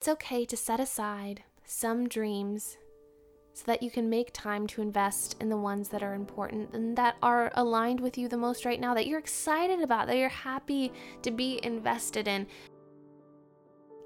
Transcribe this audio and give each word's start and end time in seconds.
It's 0.00 0.08
okay 0.08 0.46
to 0.46 0.56
set 0.56 0.80
aside 0.80 1.42
some 1.62 2.08
dreams 2.08 2.78
so 3.52 3.64
that 3.66 3.82
you 3.82 3.90
can 3.90 4.08
make 4.08 4.30
time 4.32 4.66
to 4.68 4.80
invest 4.80 5.36
in 5.42 5.50
the 5.50 5.58
ones 5.58 5.90
that 5.90 6.02
are 6.02 6.14
important 6.14 6.72
and 6.72 6.96
that 6.96 7.16
are 7.22 7.52
aligned 7.52 8.00
with 8.00 8.16
you 8.16 8.26
the 8.26 8.38
most 8.38 8.64
right 8.64 8.80
now, 8.80 8.94
that 8.94 9.06
you're 9.06 9.18
excited 9.18 9.82
about, 9.82 10.06
that 10.06 10.16
you're 10.16 10.30
happy 10.30 10.90
to 11.20 11.30
be 11.30 11.60
invested 11.62 12.26
in. 12.26 12.46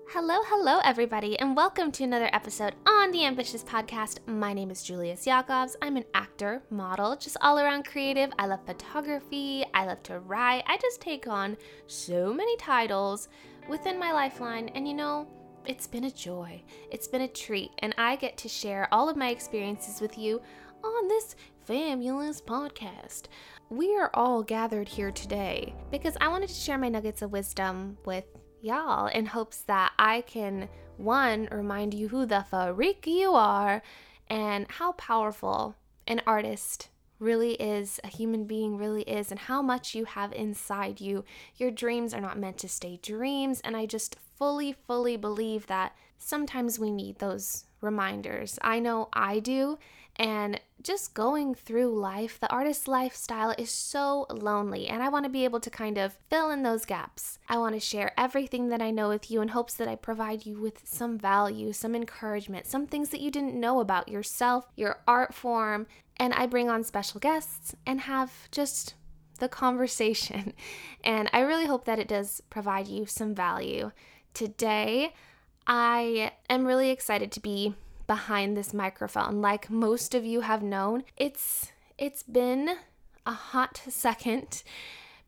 Hello, 0.08 0.40
hello, 0.46 0.80
everybody, 0.82 1.38
and 1.38 1.54
welcome 1.56 1.92
to 1.92 2.02
another 2.02 2.28
episode 2.32 2.74
on 2.86 3.12
the 3.12 3.24
Ambitious 3.24 3.62
Podcast. 3.62 4.18
My 4.26 4.52
name 4.52 4.72
is 4.72 4.82
Julius 4.82 5.26
Yakovs. 5.26 5.76
I'm 5.80 5.96
an 5.96 6.06
actor, 6.12 6.64
model, 6.70 7.14
just 7.14 7.36
all 7.40 7.60
around 7.60 7.84
creative. 7.84 8.32
I 8.36 8.46
love 8.46 8.66
photography, 8.66 9.64
I 9.72 9.86
love 9.86 10.02
to 10.02 10.18
write. 10.18 10.64
I 10.66 10.76
just 10.76 11.00
take 11.00 11.28
on 11.28 11.56
so 11.86 12.34
many 12.34 12.56
titles 12.56 13.28
within 13.68 13.96
my 13.96 14.10
lifeline, 14.10 14.70
and 14.70 14.88
you 14.88 14.94
know, 14.94 15.28
it's 15.66 15.86
been 15.86 16.04
a 16.04 16.10
joy. 16.10 16.62
It's 16.90 17.08
been 17.08 17.22
a 17.22 17.28
treat, 17.28 17.70
and 17.78 17.94
I 17.96 18.16
get 18.16 18.36
to 18.38 18.48
share 18.48 18.88
all 18.92 19.08
of 19.08 19.16
my 19.16 19.30
experiences 19.30 20.00
with 20.00 20.18
you 20.18 20.42
on 20.82 21.08
this 21.08 21.36
fabulous 21.64 22.40
podcast. 22.40 23.24
We 23.70 23.96
are 23.96 24.10
all 24.12 24.42
gathered 24.42 24.88
here 24.88 25.10
today 25.10 25.74
because 25.90 26.16
I 26.20 26.28
wanted 26.28 26.48
to 26.48 26.54
share 26.54 26.78
my 26.78 26.88
nuggets 26.88 27.22
of 27.22 27.32
wisdom 27.32 27.96
with 28.04 28.24
y'all 28.60 29.06
in 29.06 29.26
hopes 29.26 29.62
that 29.62 29.92
I 29.98 30.20
can, 30.22 30.68
one, 30.98 31.48
remind 31.50 31.94
you 31.94 32.08
who 32.08 32.26
the 32.26 32.44
freak 32.50 33.06
you 33.06 33.32
are 33.32 33.82
and 34.28 34.66
how 34.68 34.92
powerful 34.92 35.76
an 36.06 36.20
artist 36.26 36.90
really 37.18 37.54
is, 37.54 38.00
a 38.04 38.08
human 38.08 38.44
being 38.44 38.76
really 38.76 39.02
is, 39.02 39.30
and 39.30 39.40
how 39.40 39.62
much 39.62 39.94
you 39.94 40.04
have 40.04 40.32
inside 40.32 41.00
you. 41.00 41.24
Your 41.56 41.70
dreams 41.70 42.12
are 42.12 42.20
not 42.20 42.38
meant 42.38 42.58
to 42.58 42.68
stay 42.68 42.98
dreams, 43.02 43.60
and 43.64 43.76
I 43.76 43.86
just 43.86 44.16
fully, 44.36 44.72
fully 44.72 45.16
believe 45.16 45.66
that 45.66 45.94
sometimes 46.18 46.78
we 46.78 46.90
need 46.90 47.18
those 47.18 47.64
reminders. 47.80 48.58
I 48.62 48.78
know 48.78 49.08
I 49.12 49.38
do. 49.38 49.78
And 50.16 50.60
just 50.80 51.14
going 51.14 51.54
through 51.54 51.98
life, 51.98 52.38
the 52.38 52.50
artist 52.50 52.86
lifestyle 52.86 53.54
is 53.58 53.70
so 53.70 54.26
lonely, 54.30 54.86
and 54.86 55.02
I 55.02 55.08
want 55.08 55.24
to 55.24 55.30
be 55.30 55.44
able 55.44 55.58
to 55.60 55.70
kind 55.70 55.98
of 55.98 56.16
fill 56.30 56.50
in 56.50 56.62
those 56.62 56.84
gaps. 56.84 57.38
I 57.48 57.58
want 57.58 57.74
to 57.74 57.80
share 57.80 58.12
everything 58.16 58.68
that 58.68 58.82
I 58.82 58.92
know 58.92 59.08
with 59.08 59.28
you 59.30 59.40
in 59.40 59.48
hopes 59.48 59.74
that 59.74 59.88
I 59.88 59.96
provide 59.96 60.46
you 60.46 60.60
with 60.60 60.82
some 60.84 61.18
value, 61.18 61.72
some 61.72 61.96
encouragement, 61.96 62.66
some 62.66 62.86
things 62.86 63.08
that 63.08 63.20
you 63.20 63.30
didn't 63.30 63.58
know 63.58 63.80
about 63.80 64.08
yourself, 64.08 64.66
your 64.76 65.00
art 65.08 65.34
form, 65.34 65.86
and 66.16 66.32
I 66.32 66.46
bring 66.46 66.68
on 66.68 66.84
special 66.84 67.18
guests 67.18 67.74
and 67.84 68.02
have 68.02 68.48
just 68.52 68.94
the 69.40 69.48
conversation. 69.48 70.52
And 71.02 71.28
I 71.34 71.40
really 71.40 71.66
hope 71.66 71.84
that 71.84 71.98
it 71.98 72.08
does 72.08 72.40
provide 72.48 72.88
you 72.88 73.04
some 73.04 73.34
value. 73.34 73.90
Today, 74.34 75.14
I 75.64 76.32
am 76.50 76.66
really 76.66 76.90
excited 76.90 77.30
to 77.32 77.40
be 77.40 77.74
behind 78.08 78.56
this 78.56 78.74
microphone. 78.74 79.40
Like 79.40 79.70
most 79.70 80.12
of 80.12 80.24
you 80.24 80.40
have 80.40 80.60
known, 80.60 81.04
it's 81.16 81.70
it's 81.96 82.24
been 82.24 82.70
a 83.24 83.32
hot 83.32 83.80
second 83.88 84.64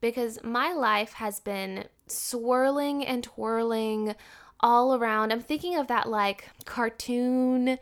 because 0.01 0.43
my 0.43 0.73
life 0.73 1.15
has 1.15 1.39
been 1.39 1.84
swirling 2.09 3.07
and 3.07 3.23
twirling 3.23 4.17
all 4.59 4.97
around. 4.97 5.33
I'm 5.33 5.41
thinking 5.41 5.77
of 5.77 5.87
that 5.87 6.09
like 6.09 6.49
cartoon 6.65 7.79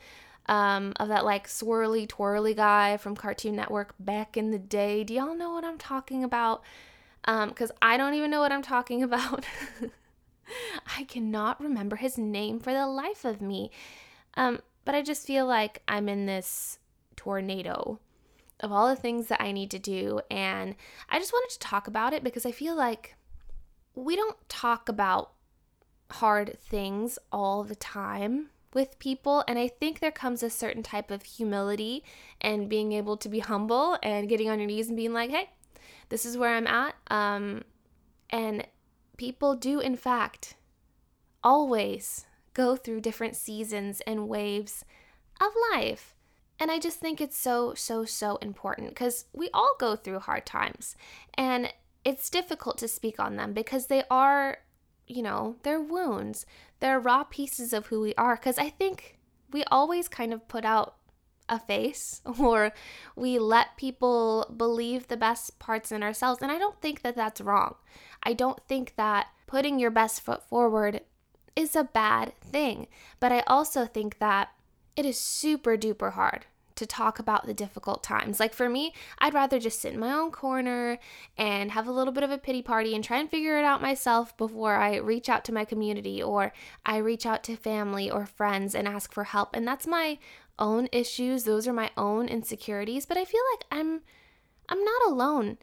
um, 0.47 0.93
of 0.97 1.09
that 1.09 1.25
like 1.25 1.49
swirly 1.49 2.07
twirly 2.07 2.53
guy 2.53 2.99
from 2.99 3.17
Cartoon 3.17 3.57
Network 3.57 3.95
back 3.99 4.37
in 4.37 4.51
the 4.51 4.59
day. 4.59 5.05
Do 5.05 5.15
y'all 5.15 5.35
know 5.35 5.53
what 5.53 5.65
I'm 5.65 5.79
talking 5.79 6.23
about? 6.23 6.63
Because 7.23 7.71
um, 7.71 7.77
I 7.81 7.97
don't 7.97 8.13
even 8.13 8.31
know 8.31 8.41
what 8.41 8.53
I'm 8.53 8.61
talking 8.61 9.03
about. 9.11 9.47
I 10.97 11.05
cannot 11.05 11.61
remember 11.61 11.97
his 11.97 12.19
name 12.19 12.61
for 12.61 12.73
the 12.73 12.87
life 12.87 13.25
of 13.25 13.41
me. 13.41 13.71
Um, 14.35 14.61
but 14.85 14.95
I 14.95 15.03
just 15.03 15.27
feel 15.27 15.47
like 15.47 15.83
I'm 15.89 16.09
in 16.09 16.27
this 16.27 16.79
tornado 17.17 18.01
of 18.61 18.73
all 18.73 18.89
the 18.89 18.97
things 19.01 19.27
that 19.29 19.43
I 19.43 19.53
need 19.53 19.71
to 19.73 19.79
do. 19.79 20.21
And 20.31 20.77
I 21.09 21.19
just 21.19 21.33
wanted 21.33 21.53
to 21.55 21.59
talk 21.59 21.87
about 21.87 22.13
it 22.13 22.25
because 22.25 22.47
I 22.47 22.53
feel 22.53 22.77
like 22.77 23.17
we 23.95 24.17
don't 24.17 24.37
talk 24.49 24.89
about 24.89 25.33
hard 26.11 26.59
things 26.61 27.19
all 27.33 27.65
the 27.65 27.75
time 27.75 28.51
with 28.73 28.99
people. 28.99 29.45
And 29.47 29.59
I 29.59 29.69
think 29.69 30.01
there 30.01 30.13
comes 30.13 30.43
a 30.43 30.51
certain 30.51 30.83
type 30.83 31.11
of 31.11 31.23
humility 31.23 32.05
and 32.41 32.69
being 32.69 32.93
able 32.93 33.17
to 33.19 33.29
be 33.29 33.39
humble 33.39 33.99
and 34.03 34.29
getting 34.29 34.51
on 34.51 34.59
your 34.59 34.67
knees 34.67 34.89
and 34.89 34.97
being 34.97 35.13
like, 35.13 35.31
hey, 35.31 35.51
this 36.09 36.27
is 36.27 36.37
where 36.37 36.55
I'm 36.55 36.67
at. 36.67 36.95
Um, 37.09 37.63
and 38.31 38.67
people 39.17 39.55
do, 39.55 39.81
in 39.81 39.97
fact, 39.97 40.55
always 41.43 42.27
go 42.55 42.77
through 42.77 43.01
different 43.01 43.37
seasons 43.37 44.01
and 44.07 44.29
waves 44.29 44.85
of 45.41 45.53
life. 45.73 46.15
And 46.59 46.71
I 46.71 46.79
just 46.79 47.01
think 47.01 47.21
it's 47.21 47.37
so, 47.37 47.75
so, 47.75 48.05
so 48.05 48.37
important 48.37 48.91
because 48.91 49.27
we 49.33 49.51
all 49.53 49.75
go 49.79 49.97
through 49.97 50.21
hard 50.21 50.47
times. 50.47 50.97
And 51.35 51.73
it's 52.05 52.31
difficult 52.31 52.79
to 52.79 52.89
speak 52.89 53.19
on 53.19 53.37
them 53.37 53.53
because 53.53 53.87
they 53.87 54.05
are, 54.11 54.59
you 55.07 55.23
know, 55.23 55.57
they're 55.63 55.81
wounds. 55.81 56.47
They're 56.81 57.01
raw 57.01 57.25
pieces 57.25 57.73
of 57.73 57.87
who 57.87 58.01
we 58.01 58.15
are. 58.15 58.37
Because 58.37 58.59
I 58.59 58.71
think 58.71 59.19
we 59.51 59.65
always 59.65 60.09
kind 60.09 60.33
of 60.33 60.47
put 60.47 60.65
out 60.65 60.97
a 61.49 61.59
face 61.59 62.23
or 62.39 62.73
we 63.17 63.39
let 63.39 63.77
people 63.77 64.53
believe 64.57 65.09
the 65.09 65.17
best 65.17 65.59
parts 65.59 65.91
in 65.91 66.03
ourselves. 66.03 66.41
And 66.41 66.53
I 66.53 66.59
don't 66.59 66.81
think 66.81 67.03
that 67.03 67.17
that's 67.17 67.41
wrong. 67.41 67.75
I 68.25 68.33
don't 68.33 68.61
think 68.67 68.95
that 68.97 69.29
putting 69.47 69.79
your 69.79 69.91
best 69.91 70.21
foot 70.21 70.43
forward 70.43 71.03
is 71.57 71.77
a 71.77 71.85
bad 71.85 72.33
thing. 72.41 72.89
But 73.21 73.33
I 73.33 73.41
also 73.47 73.87
think 73.87 74.19
that 74.19 74.51
it 74.97 75.05
is 75.05 75.19
super 75.19 75.77
duper 75.77 76.13
hard 76.13 76.47
to 76.77 76.87
talk 76.87 77.19
about 77.19 77.47
the 77.47 77.55
difficult 77.55 78.03
times. 78.03 78.41
Like 78.41 78.53
for 78.53 78.69
me, 78.69 78.93
I'd 79.19 79.35
rather 79.35 79.61
just 79.61 79.81
sit 79.81 79.95
in 79.95 80.01
my 80.01 80.13
own 80.13 80.33
corner 80.33 80.99
and 81.39 81.71
have 81.71 81.87
a 81.87 81.93
little 81.93 82.13
bit 82.13 82.25
of 82.25 82.31
a 82.31 82.39
pity 82.39 82.63
party 82.63 82.95
and 82.95 83.05
try 83.05 83.19
and 83.19 83.31
figure 83.31 83.59
it 83.59 83.65
out 83.65 83.81
myself 83.81 84.37
before 84.37 84.75
I 84.75 84.97
reach 84.97 85.29
out 85.29 85.45
to 85.45 85.55
my 85.55 85.65
community 85.65 86.23
or 86.23 86.53
I 86.85 86.97
reach 86.97 87.27
out 87.27 87.45
to 87.45 87.57
family 87.57 88.11
or 88.11 88.27
friends 88.27 88.75
and 88.75 88.89
ask 88.89 89.13
for 89.13 89.25
help. 89.25 89.55
And 89.55 89.67
that's 89.67 89.87
my 89.87 90.19
own 90.59 90.89
issues, 90.93 91.45
those 91.45 91.67
are 91.69 91.73
my 91.73 91.91
own 91.97 92.29
insecurities, 92.29 93.07
but 93.07 93.17
I 93.17 93.25
feel 93.25 93.43
like 93.53 93.65
I'm 93.71 94.03
I'm 94.69 94.83
not 94.83 95.03
alone 95.07 95.59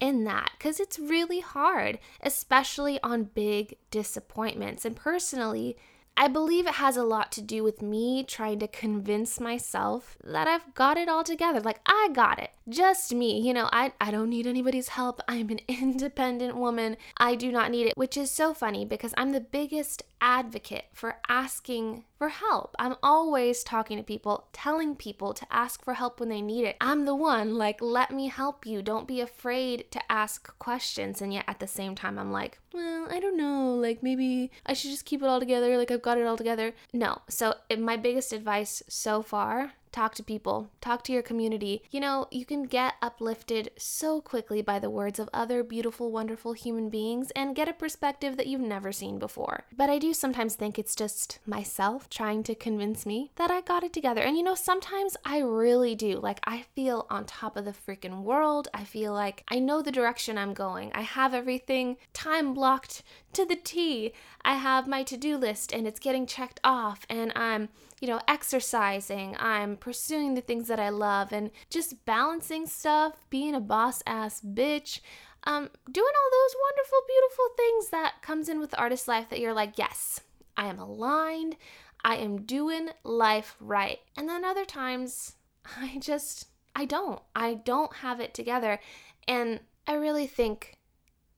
in 0.00 0.24
that 0.24 0.52
because 0.58 0.80
it's 0.80 0.98
really 0.98 1.40
hard, 1.40 1.98
especially 2.20 3.00
on 3.02 3.24
big 3.24 3.76
disappointments. 3.90 4.84
And 4.84 4.96
personally, 4.96 5.76
I 6.16 6.28
believe 6.28 6.66
it 6.66 6.74
has 6.74 6.96
a 6.96 7.02
lot 7.02 7.32
to 7.32 7.42
do 7.42 7.64
with 7.64 7.82
me 7.82 8.22
trying 8.22 8.60
to 8.60 8.68
convince 8.68 9.40
myself 9.40 10.16
that 10.22 10.46
I've 10.46 10.74
got 10.74 10.96
it 10.96 11.08
all 11.08 11.24
together. 11.24 11.60
Like, 11.60 11.80
I 11.86 12.10
got 12.12 12.38
it. 12.38 12.50
Just 12.68 13.12
me. 13.12 13.40
You 13.40 13.52
know, 13.52 13.68
I, 13.72 13.92
I 14.00 14.10
don't 14.10 14.30
need 14.30 14.46
anybody's 14.46 14.88
help. 14.88 15.20
I'm 15.28 15.50
an 15.50 15.60
independent 15.66 16.56
woman. 16.56 16.96
I 17.16 17.34
do 17.34 17.50
not 17.50 17.70
need 17.70 17.88
it, 17.88 17.96
which 17.96 18.16
is 18.16 18.30
so 18.30 18.54
funny 18.54 18.84
because 18.84 19.12
I'm 19.16 19.32
the 19.32 19.40
biggest 19.40 20.02
advocate 20.20 20.86
for 20.92 21.16
asking 21.28 22.04
for 22.16 22.30
help. 22.30 22.74
I'm 22.78 22.94
always 23.02 23.62
talking 23.62 23.98
to 23.98 24.02
people, 24.02 24.48
telling 24.52 24.96
people 24.96 25.34
to 25.34 25.46
ask 25.50 25.84
for 25.84 25.94
help 25.94 26.20
when 26.20 26.30
they 26.30 26.40
need 26.40 26.64
it. 26.64 26.76
I'm 26.80 27.04
the 27.04 27.14
one, 27.14 27.56
like, 27.56 27.82
let 27.82 28.10
me 28.10 28.28
help 28.28 28.64
you. 28.64 28.80
Don't 28.80 29.06
be 29.06 29.20
afraid 29.20 29.90
to 29.90 30.00
ask 30.10 30.58
questions. 30.58 31.20
And 31.20 31.34
yet 31.34 31.44
at 31.46 31.60
the 31.60 31.66
same 31.66 31.94
time, 31.94 32.18
I'm 32.18 32.32
like, 32.32 32.58
well, 32.72 33.06
I 33.10 33.20
don't 33.20 33.36
know. 33.36 33.74
Like, 33.74 34.02
maybe 34.02 34.50
I 34.64 34.72
should 34.72 34.90
just 34.90 35.04
keep 35.04 35.22
it 35.22 35.28
all 35.28 35.40
together. 35.40 35.76
Like, 35.76 35.90
I've 35.90 36.00
got 36.04 36.18
it 36.18 36.26
all 36.26 36.36
together. 36.36 36.74
No. 36.92 37.22
So, 37.28 37.54
my 37.76 37.96
biggest 37.96 38.32
advice 38.32 38.82
so 38.88 39.22
far 39.22 39.72
talk 39.94 40.12
to 40.12 40.24
people, 40.24 40.68
talk 40.80 41.04
to 41.04 41.12
your 41.12 41.22
community. 41.22 41.80
You 41.92 42.00
know, 42.00 42.26
you 42.32 42.44
can 42.44 42.64
get 42.64 42.94
uplifted 43.00 43.70
so 43.78 44.20
quickly 44.20 44.60
by 44.60 44.80
the 44.80 44.90
words 44.90 45.20
of 45.20 45.30
other 45.32 45.62
beautiful, 45.62 46.10
wonderful 46.10 46.52
human 46.52 46.90
beings 46.90 47.30
and 47.36 47.54
get 47.54 47.68
a 47.68 47.72
perspective 47.72 48.36
that 48.36 48.48
you've 48.48 48.60
never 48.60 48.90
seen 48.90 49.20
before. 49.20 49.66
But 49.74 49.90
I 49.90 50.00
do 50.00 50.12
sometimes 50.12 50.56
think 50.56 50.78
it's 50.80 50.96
just 50.96 51.38
myself 51.46 52.10
trying 52.10 52.42
to 52.42 52.56
convince 52.56 53.06
me 53.06 53.30
that 53.36 53.52
I 53.52 53.60
got 53.60 53.84
it 53.84 53.92
together. 53.92 54.20
And 54.20 54.36
you 54.36 54.42
know, 54.42 54.56
sometimes 54.56 55.16
I 55.24 55.38
really 55.38 55.94
do. 55.94 56.18
Like, 56.18 56.40
I 56.42 56.64
feel 56.74 57.06
on 57.08 57.24
top 57.24 57.56
of 57.56 57.64
the 57.64 57.70
freaking 57.72 58.22
world. 58.22 58.66
I 58.74 58.82
feel 58.82 59.12
like 59.12 59.44
I 59.46 59.60
know 59.60 59.80
the 59.80 59.92
direction 59.92 60.36
I'm 60.36 60.54
going. 60.54 60.90
I 60.92 61.02
have 61.02 61.34
everything 61.34 61.98
time 62.12 62.52
blocked 62.52 63.04
to 63.34 63.44
the 63.44 63.56
T. 63.56 64.12
I 64.44 64.54
have 64.54 64.86
my 64.86 65.02
to 65.04 65.16
do 65.16 65.36
list 65.36 65.72
and 65.72 65.86
it's 65.86 66.00
getting 66.00 66.26
checked 66.26 66.60
off, 66.64 67.06
and 67.08 67.32
I'm, 67.36 67.68
you 68.00 68.08
know, 68.08 68.20
exercising, 68.28 69.36
I'm 69.38 69.76
pursuing 69.76 70.34
the 70.34 70.40
things 70.40 70.68
that 70.68 70.80
I 70.80 70.88
love, 70.88 71.32
and 71.32 71.50
just 71.70 72.04
balancing 72.04 72.66
stuff, 72.66 73.26
being 73.30 73.54
a 73.54 73.60
boss 73.60 74.02
ass 74.06 74.40
bitch. 74.40 75.00
Um, 75.46 75.68
doing 75.92 76.06
all 76.06 76.30
those 76.32 76.56
wonderful, 76.62 76.98
beautiful 77.06 77.44
things 77.54 77.90
that 77.90 78.22
comes 78.22 78.48
in 78.48 78.60
with 78.60 78.78
artist 78.78 79.06
life 79.06 79.28
that 79.28 79.40
you're 79.40 79.52
like, 79.52 79.76
yes, 79.76 80.20
I 80.56 80.68
am 80.68 80.78
aligned, 80.78 81.56
I 82.02 82.16
am 82.16 82.42
doing 82.42 82.90
life 83.02 83.56
right. 83.60 83.98
And 84.16 84.26
then 84.28 84.44
other 84.44 84.64
times, 84.64 85.34
I 85.78 85.98
just, 85.98 86.46
I 86.74 86.84
don't. 86.84 87.20
I 87.34 87.54
don't 87.54 87.96
have 87.96 88.20
it 88.20 88.32
together. 88.34 88.80
And 89.28 89.60
I 89.86 89.94
really 89.94 90.26
think 90.26 90.78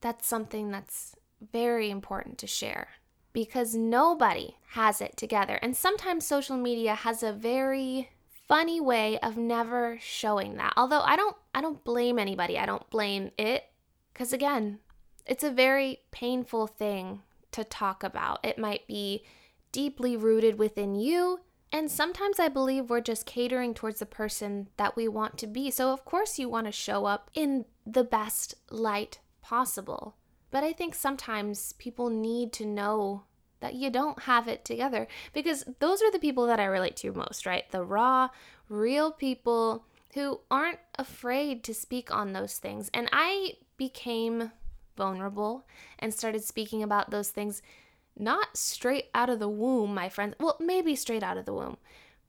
that's 0.01 0.27
something 0.27 0.71
that's 0.71 1.17
very 1.53 1.91
important 1.91 2.38
to 2.38 2.47
share 2.47 2.88
because 3.33 3.75
nobody 3.75 4.56
has 4.71 5.00
it 5.00 5.17
together. 5.17 5.59
And 5.61 5.77
sometimes 5.77 6.27
social 6.27 6.56
media 6.56 6.94
has 6.94 7.23
a 7.23 7.33
very 7.33 8.11
funny 8.49 8.81
way 8.81 9.19
of 9.19 9.37
never 9.37 9.99
showing 10.00 10.56
that. 10.56 10.73
Although 10.77 11.03
I 11.03 11.17
don't 11.17 11.37
I 11.55 11.61
don't 11.61 11.85
blame 11.85 12.19
anybody. 12.19 12.59
I 12.59 12.67
don't 12.67 12.88
blame 12.91 13.31
it 13.37 13.65
cuz 14.15 14.33
again, 14.33 14.79
it's 15.27 15.44
a 15.44 15.50
very 15.50 16.00
painful 16.11 16.67
thing 16.67 17.23
to 17.53 17.65
talk 17.65 18.03
about. 18.03 18.44
It 18.44 18.59
might 18.59 18.87
be 18.87 19.25
deeply 19.73 20.17
rooted 20.17 20.59
within 20.59 20.94
you, 20.94 21.41
and 21.73 21.91
sometimes 21.91 22.38
I 22.38 22.49
believe 22.49 22.88
we're 22.88 23.00
just 23.00 23.27
catering 23.27 23.75
towards 23.75 23.99
the 23.99 24.06
person 24.06 24.69
that 24.77 24.97
we 24.97 25.09
want 25.09 25.37
to 25.38 25.47
be. 25.47 25.71
So 25.71 25.93
of 25.93 26.05
course 26.05 26.38
you 26.38 26.49
want 26.49 26.67
to 26.67 26.73
show 26.73 27.05
up 27.05 27.31
in 27.35 27.67
the 27.85 28.05
best 28.05 28.55
light 28.71 29.19
possible. 29.43 30.17
But 30.56 30.64
I 30.64 30.73
think 30.73 30.94
sometimes 30.94 31.75
people 31.75 32.08
need 32.08 32.50
to 32.55 32.64
know 32.64 33.25
that 33.61 33.75
you 33.75 33.91
don't 33.91 34.23
have 34.23 34.49
it 34.49 34.64
together 34.64 35.06
because 35.35 35.67
those 35.81 36.00
are 36.00 36.11
the 36.11 36.19
people 36.19 36.47
that 36.47 36.58
I 36.58 36.64
relate 36.64 36.97
to 36.97 37.12
most, 37.12 37.44
right? 37.44 37.70
The 37.70 37.85
raw, 37.85 38.31
real 38.70 39.12
people 39.12 39.85
who 40.14 40.41
aren't 40.50 40.79
afraid 40.99 41.62
to 41.64 41.75
speak 41.75 42.11
on 42.11 42.32
those 42.32 42.56
things. 42.56 42.91
And 42.94 43.11
I 43.12 43.56
became 43.76 44.50
vulnerable 44.97 45.67
and 45.99 46.14
started 46.14 46.43
speaking 46.43 46.82
about 46.82 47.11
those 47.11 47.29
things 47.29 47.61
not 48.19 48.56
straight 48.56 49.11
out 49.14 49.29
of 49.29 49.41
the 49.41 49.50
womb, 49.50 49.93
my 49.93 50.09
friends. 50.09 50.37
Well, 50.41 50.56
maybe 50.59 50.97
straight 50.97 51.23
out 51.23 51.37
of 51.37 51.44
the 51.44 51.52
womb. 51.52 51.76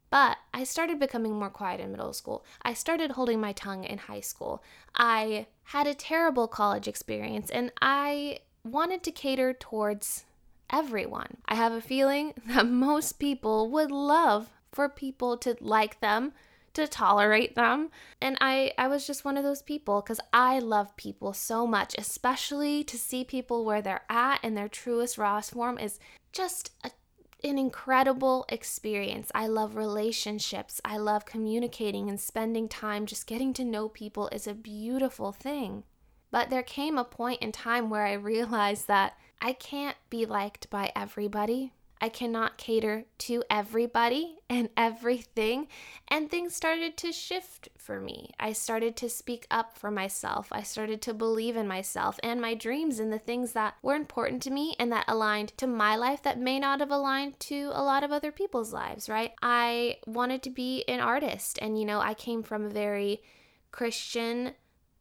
But 0.10 0.38
I 0.54 0.64
started 0.64 1.00
becoming 1.00 1.34
more 1.34 1.50
quiet 1.50 1.82
in 1.82 1.92
middle 1.92 2.14
school. 2.14 2.46
I 2.62 2.74
started 2.74 3.12
holding 3.12 3.42
my 3.42 3.52
tongue 3.52 3.84
in 3.84 3.98
high 3.98 4.22
school. 4.22 4.64
I 4.96 5.48
had 5.66 5.86
a 5.86 5.94
terrible 5.94 6.48
college 6.48 6.88
experience 6.88 7.50
and 7.50 7.72
I 7.82 8.40
wanted 8.64 9.04
to 9.04 9.12
cater 9.12 9.54
towards 9.54 10.26
everyone. 10.70 11.38
I 11.46 11.56
have 11.56 11.74
a 11.74 11.82
feeling 11.82 12.34
that 12.48 12.68
most 12.68 13.14
people 13.14 13.70
would 13.72 13.92
love 13.92 14.50
for 14.72 14.90
people 14.90 15.38
to 15.38 15.58
like 15.60 16.00
them, 16.00 16.34
to 16.74 16.88
tolerate 16.88 17.56
them. 17.56 17.90
And 18.22 18.38
I 18.40 18.74
I 18.78 18.88
was 18.88 19.08
just 19.08 19.26
one 19.26 19.38
of 19.38 19.44
those 19.44 19.62
people 19.62 20.02
cuz 20.02 20.20
I 20.32 20.60
love 20.60 20.96
people 20.96 21.34
so 21.34 21.66
much, 21.68 21.96
especially 21.98 22.84
to 22.86 22.98
see 22.98 23.24
people 23.24 23.66
where 23.66 23.82
they're 23.82 24.06
at 24.10 24.44
in 24.44 24.56
their 24.56 24.70
truest 24.70 25.18
rawest 25.18 25.52
form 25.52 25.78
is 25.78 26.00
just 26.32 26.72
a, 26.84 26.92
an 27.44 27.58
incredible 27.58 28.46
experience. 28.50 29.32
I 29.34 29.48
love 29.48 29.76
relationships. 29.76 30.82
I 30.84 30.98
love 30.98 31.26
communicating 31.26 32.10
and 32.10 32.20
spending 32.20 32.68
time 32.68 33.06
just 33.06 33.28
getting 33.28 33.54
to 33.54 33.66
know 33.66 33.90
people 33.90 34.30
is 34.32 34.48
a 34.48 34.54
beautiful 34.54 35.32
thing. 35.32 35.84
But 36.32 36.50
there 36.50 36.64
came 36.64 36.98
a 36.98 37.04
point 37.04 37.42
in 37.42 37.52
time 37.52 37.90
where 37.90 38.06
I 38.06 38.14
realized 38.34 38.88
that 38.88 39.18
I 39.42 39.54
can't 39.54 39.98
be 40.10 40.26
liked 40.26 40.70
by 40.70 40.92
everybody. 40.96 41.74
I 42.00 42.10
cannot 42.10 42.58
cater 42.58 43.06
to 43.20 43.44
everybody 43.50 44.38
and 44.50 44.70
everything. 44.78 45.68
And 46.08 46.30
things 46.30 46.56
started 46.56 46.96
to 46.98 47.12
shift 47.12 47.70
for 47.88 48.02
me. 48.02 48.32
I 48.38 48.52
started 48.52 48.98
to 48.98 49.10
speak 49.10 49.48
up 49.50 49.78
for 49.78 49.90
myself. 49.90 50.50
I 50.52 50.62
started 50.62 51.02
to 51.04 51.14
believe 51.14 51.56
in 51.56 51.70
myself 51.70 52.20
and 52.22 52.42
my 52.42 52.54
dreams 52.54 53.00
and 53.00 53.14
the 53.14 53.18
things 53.18 53.54
that 53.54 53.76
were 53.82 53.96
important 53.96 54.44
to 54.44 54.52
me 54.52 54.76
and 54.78 54.92
that 54.92 55.06
aligned 55.08 55.58
to 55.58 55.68
my 55.68 55.96
life 55.96 56.22
that 56.24 56.38
may 56.38 56.60
not 56.60 56.82
have 56.82 56.92
aligned 56.92 57.40
to 57.40 57.72
a 57.74 57.82
lot 57.82 58.04
of 58.04 58.12
other 58.12 58.34
people's 58.34 58.74
lives, 58.74 59.08
right? 59.08 59.32
I 59.42 60.00
wanted 60.06 60.44
to 60.44 60.50
be 60.50 60.84
an 60.90 61.00
artist. 61.00 61.58
And, 61.62 61.80
you 61.80 61.86
know, 61.86 62.02
I 62.02 62.14
came 62.14 62.44
from 62.44 62.66
a 62.66 62.70
very 62.70 63.22
Christian 63.72 64.52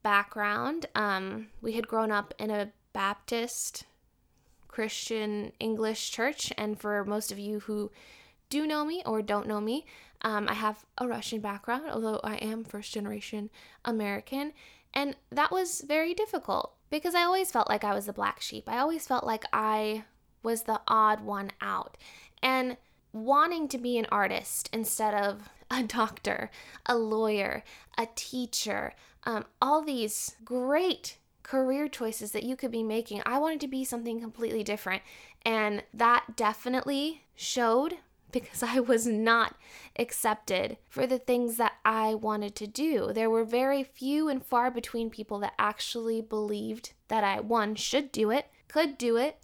background. 0.01 0.85
Um, 0.95 1.47
we 1.61 1.73
had 1.73 1.89
grown 1.89 2.09
up 2.09 2.33
in 2.39 2.49
a 2.49 2.71
Baptist 2.93 3.83
Christian 4.69 5.51
English 5.59 6.09
church. 6.11 6.53
And 6.57 6.79
for 6.79 7.03
most 7.03 7.33
of 7.33 7.37
you 7.37 7.59
who 7.59 7.91
do 8.49 8.65
know 8.65 8.85
me 8.85 9.03
or 9.05 9.21
don't 9.21 9.47
know 9.47 9.59
me, 9.59 9.85
um, 10.21 10.47
I 10.49 10.53
have 10.53 10.85
a 10.97 11.07
Russian 11.07 11.41
background, 11.41 11.85
although 11.91 12.19
I 12.23 12.35
am 12.35 12.63
first 12.63 12.93
generation 12.93 13.49
American. 13.85 14.53
And 14.93 15.15
that 15.31 15.51
was 15.51 15.81
very 15.81 16.13
difficult 16.13 16.73
because 16.89 17.13
I 17.13 17.23
always 17.23 17.51
felt 17.51 17.69
like 17.69 17.83
I 17.83 17.93
was 17.93 18.05
the 18.05 18.13
black 18.13 18.41
sheep. 18.41 18.67
I 18.67 18.79
always 18.79 19.05
felt 19.05 19.25
like 19.25 19.45
I 19.53 20.05
was 20.43 20.63
the 20.63 20.81
odd 20.87 21.21
one 21.21 21.51
out. 21.61 21.97
And 22.41 22.77
wanting 23.13 23.67
to 23.67 23.77
be 23.77 23.97
an 23.97 24.07
artist 24.11 24.69
instead 24.73 25.13
of 25.13 25.49
a 25.71 25.83
doctor, 25.83 26.49
a 26.85 26.95
lawyer, 26.95 27.63
a 27.97 28.07
teacher, 28.15 28.93
um, 29.23 29.45
all 29.61 29.83
these 29.83 30.35
great 30.45 31.17
career 31.43 31.87
choices 31.87 32.31
that 32.31 32.43
you 32.43 32.55
could 32.55 32.71
be 32.71 32.83
making. 32.83 33.21
I 33.25 33.39
wanted 33.39 33.61
to 33.61 33.67
be 33.67 33.85
something 33.85 34.19
completely 34.19 34.63
different. 34.63 35.01
And 35.45 35.83
that 35.93 36.35
definitely 36.35 37.23
showed 37.35 37.97
because 38.31 38.63
I 38.63 38.79
was 38.79 39.07
not 39.07 39.55
accepted 39.97 40.77
for 40.89 41.07
the 41.07 41.19
things 41.19 41.57
that 41.57 41.73
I 41.85 42.13
wanted 42.13 42.55
to 42.55 42.67
do. 42.67 43.11
There 43.13 43.29
were 43.29 43.43
very 43.43 43.83
few 43.83 44.27
and 44.27 44.43
far 44.43 44.69
between 44.69 45.09
people 45.09 45.39
that 45.39 45.53
actually 45.57 46.21
believed 46.21 46.93
that 47.07 47.23
I, 47.23 47.39
one, 47.39 47.75
should 47.75 48.11
do 48.11 48.31
it, 48.31 48.47
could 48.67 48.97
do 48.97 49.17
it. 49.17 49.37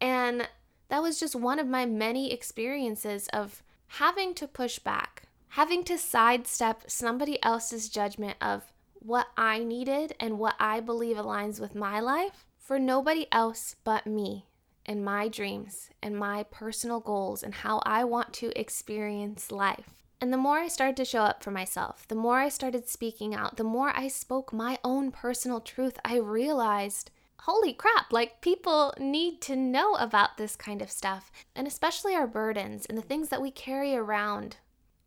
And 0.00 0.48
that 0.88 1.02
was 1.02 1.18
just 1.18 1.34
one 1.34 1.58
of 1.58 1.66
my 1.66 1.86
many 1.86 2.32
experiences 2.32 3.28
of 3.32 3.62
having 3.92 4.34
to 4.34 4.46
push 4.46 4.78
back, 4.78 5.22
having 5.50 5.84
to 5.84 5.98
sidestep 5.98 6.84
somebody 6.86 7.42
else's 7.42 7.88
judgment 7.88 8.36
of 8.40 8.72
what 9.00 9.28
I 9.36 9.60
needed 9.60 10.14
and 10.20 10.38
what 10.38 10.54
I 10.58 10.80
believe 10.80 11.16
aligns 11.16 11.60
with 11.60 11.74
my 11.74 12.00
life 12.00 12.46
for 12.58 12.78
nobody 12.78 13.26
else 13.32 13.76
but 13.84 14.06
me 14.06 14.47
and 14.88 15.04
my 15.04 15.28
dreams 15.28 15.90
and 16.02 16.16
my 16.16 16.42
personal 16.44 16.98
goals 16.98 17.42
and 17.42 17.54
how 17.54 17.80
I 17.84 18.02
want 18.04 18.32
to 18.34 18.58
experience 18.58 19.52
life. 19.52 19.90
And 20.20 20.32
the 20.32 20.38
more 20.38 20.58
I 20.58 20.68
started 20.68 20.96
to 20.96 21.04
show 21.04 21.20
up 21.20 21.44
for 21.44 21.52
myself, 21.52 22.08
the 22.08 22.16
more 22.16 22.40
I 22.40 22.48
started 22.48 22.88
speaking 22.88 23.34
out, 23.34 23.56
the 23.56 23.62
more 23.62 23.92
I 23.94 24.08
spoke 24.08 24.52
my 24.52 24.78
own 24.82 25.12
personal 25.12 25.60
truth, 25.60 25.98
I 26.04 26.16
realized 26.16 27.10
holy 27.42 27.72
crap, 27.72 28.12
like 28.12 28.40
people 28.40 28.92
need 28.98 29.40
to 29.42 29.54
know 29.54 29.94
about 29.94 30.38
this 30.38 30.56
kind 30.56 30.82
of 30.82 30.90
stuff, 30.90 31.30
and 31.54 31.66
especially 31.66 32.14
our 32.14 32.26
burdens 32.26 32.84
and 32.86 32.98
the 32.98 33.02
things 33.02 33.28
that 33.28 33.42
we 33.42 33.50
carry 33.50 33.94
around 33.94 34.56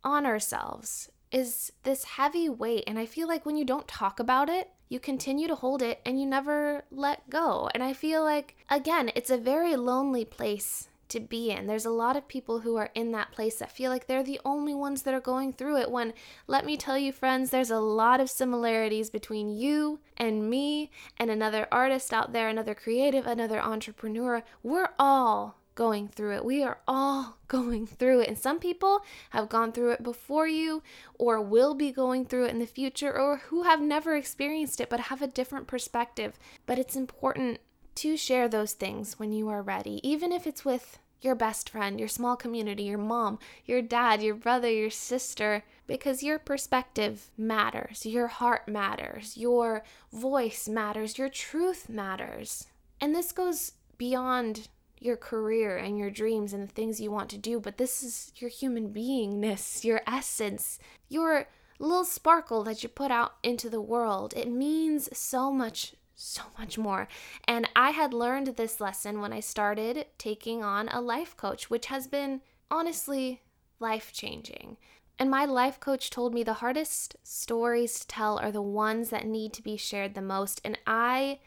on 0.03 0.25
ourselves 0.25 1.11
is 1.31 1.71
this 1.83 2.03
heavy 2.03 2.49
weight. 2.49 2.83
And 2.87 2.99
I 2.99 3.05
feel 3.05 3.27
like 3.27 3.45
when 3.45 3.57
you 3.57 3.65
don't 3.65 3.87
talk 3.87 4.19
about 4.19 4.49
it, 4.49 4.69
you 4.89 4.99
continue 4.99 5.47
to 5.47 5.55
hold 5.55 5.81
it 5.81 6.01
and 6.05 6.19
you 6.19 6.25
never 6.25 6.83
let 6.91 7.29
go. 7.29 7.69
And 7.73 7.81
I 7.81 7.93
feel 7.93 8.23
like, 8.23 8.57
again, 8.69 9.11
it's 9.15 9.29
a 9.29 9.37
very 9.37 9.75
lonely 9.75 10.25
place 10.25 10.89
to 11.11 11.19
be 11.19 11.51
in. 11.51 11.67
There's 11.67 11.85
a 11.85 11.91
lot 11.91 12.15
of 12.15 12.27
people 12.27 12.59
who 12.59 12.77
are 12.77 12.89
in 12.95 13.11
that 13.11 13.31
place 13.31 13.59
that 13.59 13.71
feel 13.71 13.91
like 13.91 14.07
they're 14.07 14.23
the 14.23 14.39
only 14.45 14.73
ones 14.73 15.01
that 15.03 15.13
are 15.13 15.19
going 15.21 15.53
through 15.53 15.77
it. 15.77 15.91
When, 15.91 16.13
let 16.47 16.65
me 16.65 16.77
tell 16.77 16.97
you, 16.97 17.11
friends, 17.11 17.49
there's 17.49 17.71
a 17.71 17.79
lot 17.79 18.19
of 18.19 18.29
similarities 18.29 19.09
between 19.09 19.49
you 19.49 19.99
and 20.17 20.49
me 20.49 20.89
and 21.17 21.29
another 21.29 21.67
artist 21.71 22.13
out 22.13 22.31
there, 22.31 22.47
another 22.47 22.73
creative, 22.73 23.27
another 23.27 23.61
entrepreneur. 23.61 24.43
We're 24.63 24.89
all 24.97 25.57
going 25.81 26.07
through 26.07 26.35
it. 26.35 26.45
We 26.45 26.61
are 26.61 26.77
all 26.87 27.39
going 27.47 27.87
through 27.87 28.19
it. 28.19 28.27
And 28.27 28.37
some 28.37 28.59
people 28.59 29.01
have 29.31 29.49
gone 29.49 29.71
through 29.71 29.93
it 29.93 30.03
before 30.03 30.47
you, 30.47 30.83
or 31.15 31.41
will 31.41 31.73
be 31.73 31.91
going 31.91 32.23
through 32.23 32.45
it 32.45 32.51
in 32.51 32.59
the 32.59 32.67
future, 32.67 33.11
or 33.11 33.37
who 33.37 33.63
have 33.63 33.81
never 33.81 34.15
experienced 34.15 34.79
it 34.79 34.91
but 34.91 34.99
have 34.99 35.23
a 35.23 35.27
different 35.27 35.65
perspective. 35.65 36.37
But 36.67 36.77
it's 36.77 36.95
important 36.95 37.61
to 37.95 38.15
share 38.15 38.47
those 38.47 38.73
things 38.73 39.17
when 39.17 39.33
you 39.33 39.49
are 39.49 39.63
ready, 39.63 39.99
even 40.07 40.31
if 40.31 40.45
it's 40.45 40.63
with 40.63 40.99
your 41.19 41.33
best 41.33 41.71
friend, 41.71 41.99
your 41.99 42.07
small 42.07 42.35
community, 42.35 42.83
your 42.83 42.99
mom, 42.99 43.39
your 43.65 43.81
dad, 43.81 44.21
your 44.21 44.35
brother, 44.35 44.69
your 44.69 44.91
sister, 44.91 45.63
because 45.87 46.21
your 46.21 46.37
perspective 46.37 47.31
matters, 47.39 48.05
your 48.05 48.27
heart 48.27 48.67
matters, 48.67 49.35
your 49.35 49.83
voice 50.13 50.69
matters, 50.69 51.17
your 51.17 51.29
truth 51.29 51.89
matters. 51.89 52.67
And 52.99 53.15
this 53.15 53.31
goes 53.31 53.71
beyond 53.97 54.67
your 55.01 55.17
career 55.17 55.77
and 55.77 55.97
your 55.97 56.11
dreams 56.11 56.53
and 56.53 56.63
the 56.63 56.71
things 56.71 57.01
you 57.01 57.11
want 57.11 57.29
to 57.31 57.37
do, 57.37 57.59
but 57.59 57.77
this 57.77 58.03
is 58.03 58.31
your 58.37 58.51
human 58.51 58.93
beingness, 58.93 59.83
your 59.83 60.01
essence, 60.05 60.77
your 61.09 61.47
little 61.79 62.05
sparkle 62.05 62.63
that 62.63 62.83
you 62.83 62.89
put 62.89 63.09
out 63.09 63.33
into 63.41 63.69
the 63.69 63.81
world. 63.81 64.33
It 64.37 64.49
means 64.49 65.09
so 65.17 65.51
much, 65.51 65.95
so 66.15 66.43
much 66.59 66.77
more. 66.77 67.07
And 67.47 67.67
I 67.75 67.89
had 67.89 68.13
learned 68.13 68.47
this 68.47 68.79
lesson 68.79 69.19
when 69.19 69.33
I 69.33 69.39
started 69.39 70.05
taking 70.19 70.63
on 70.63 70.87
a 70.89 71.01
life 71.01 71.35
coach, 71.35 71.71
which 71.71 71.87
has 71.87 72.05
been 72.05 72.41
honestly 72.69 73.41
life 73.79 74.13
changing. 74.13 74.77
And 75.17 75.31
my 75.31 75.45
life 75.45 75.79
coach 75.79 76.11
told 76.11 76.33
me 76.33 76.43
the 76.43 76.53
hardest 76.53 77.15
stories 77.23 77.99
to 77.99 78.07
tell 78.07 78.37
are 78.37 78.51
the 78.51 78.61
ones 78.61 79.09
that 79.09 79.25
need 79.25 79.51
to 79.53 79.63
be 79.63 79.77
shared 79.77 80.13
the 80.13 80.21
most. 80.21 80.61
And 80.63 80.77
I, 80.85 81.39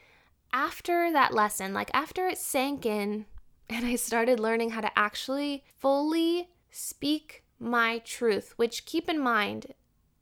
after 0.51 1.11
that 1.13 1.33
lesson, 1.33 1.73
like 1.73 1.91
after 1.93 2.27
it 2.27 2.37
sank 2.37 2.85
in, 2.85 3.25
and 3.69 3.85
I 3.85 3.95
started 3.95 4.39
learning 4.39 4.71
how 4.71 4.81
to 4.81 4.99
actually 4.99 5.63
fully 5.77 6.49
speak 6.71 7.43
my 7.59 7.99
truth, 7.99 8.53
which 8.57 8.85
keep 8.85 9.09
in 9.09 9.19
mind, 9.19 9.73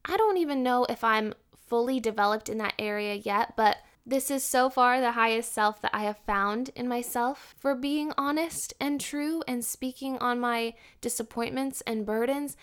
I 0.06 0.18
don't 0.18 0.38
even 0.38 0.64
know 0.64 0.86
if 0.90 1.04
I'm 1.04 1.34
fully 1.68 2.00
developed 2.00 2.50
in 2.50 2.58
that 2.60 2.76
area 2.78 3.16
yet, 3.16 3.56
but 3.56 3.78
This 4.06 4.30
is 4.30 4.44
so 4.44 4.70
far 4.70 5.00
the 5.00 5.14
highest 5.14 5.54
self 5.54 5.82
that 5.82 5.96
I 5.96 6.04
have 6.04 6.18
found 6.18 6.72
in 6.76 6.90
myself 6.90 7.56
for 7.58 7.74
being 7.74 8.12
honest 8.18 8.74
and 8.80 9.00
true 9.00 9.44
and 9.48 9.64
speaking 9.64 10.18
on 10.18 10.42
my 10.42 10.74
disappointments 11.00 11.82
and 11.88 12.06
burdens. 12.06 12.58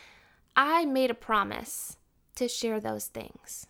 I 0.55 0.85
made 0.85 1.11
a 1.11 1.15
promise 1.15 1.97
to 2.35 2.47
share 2.47 2.79
those 2.79 3.07
things. 3.07 3.67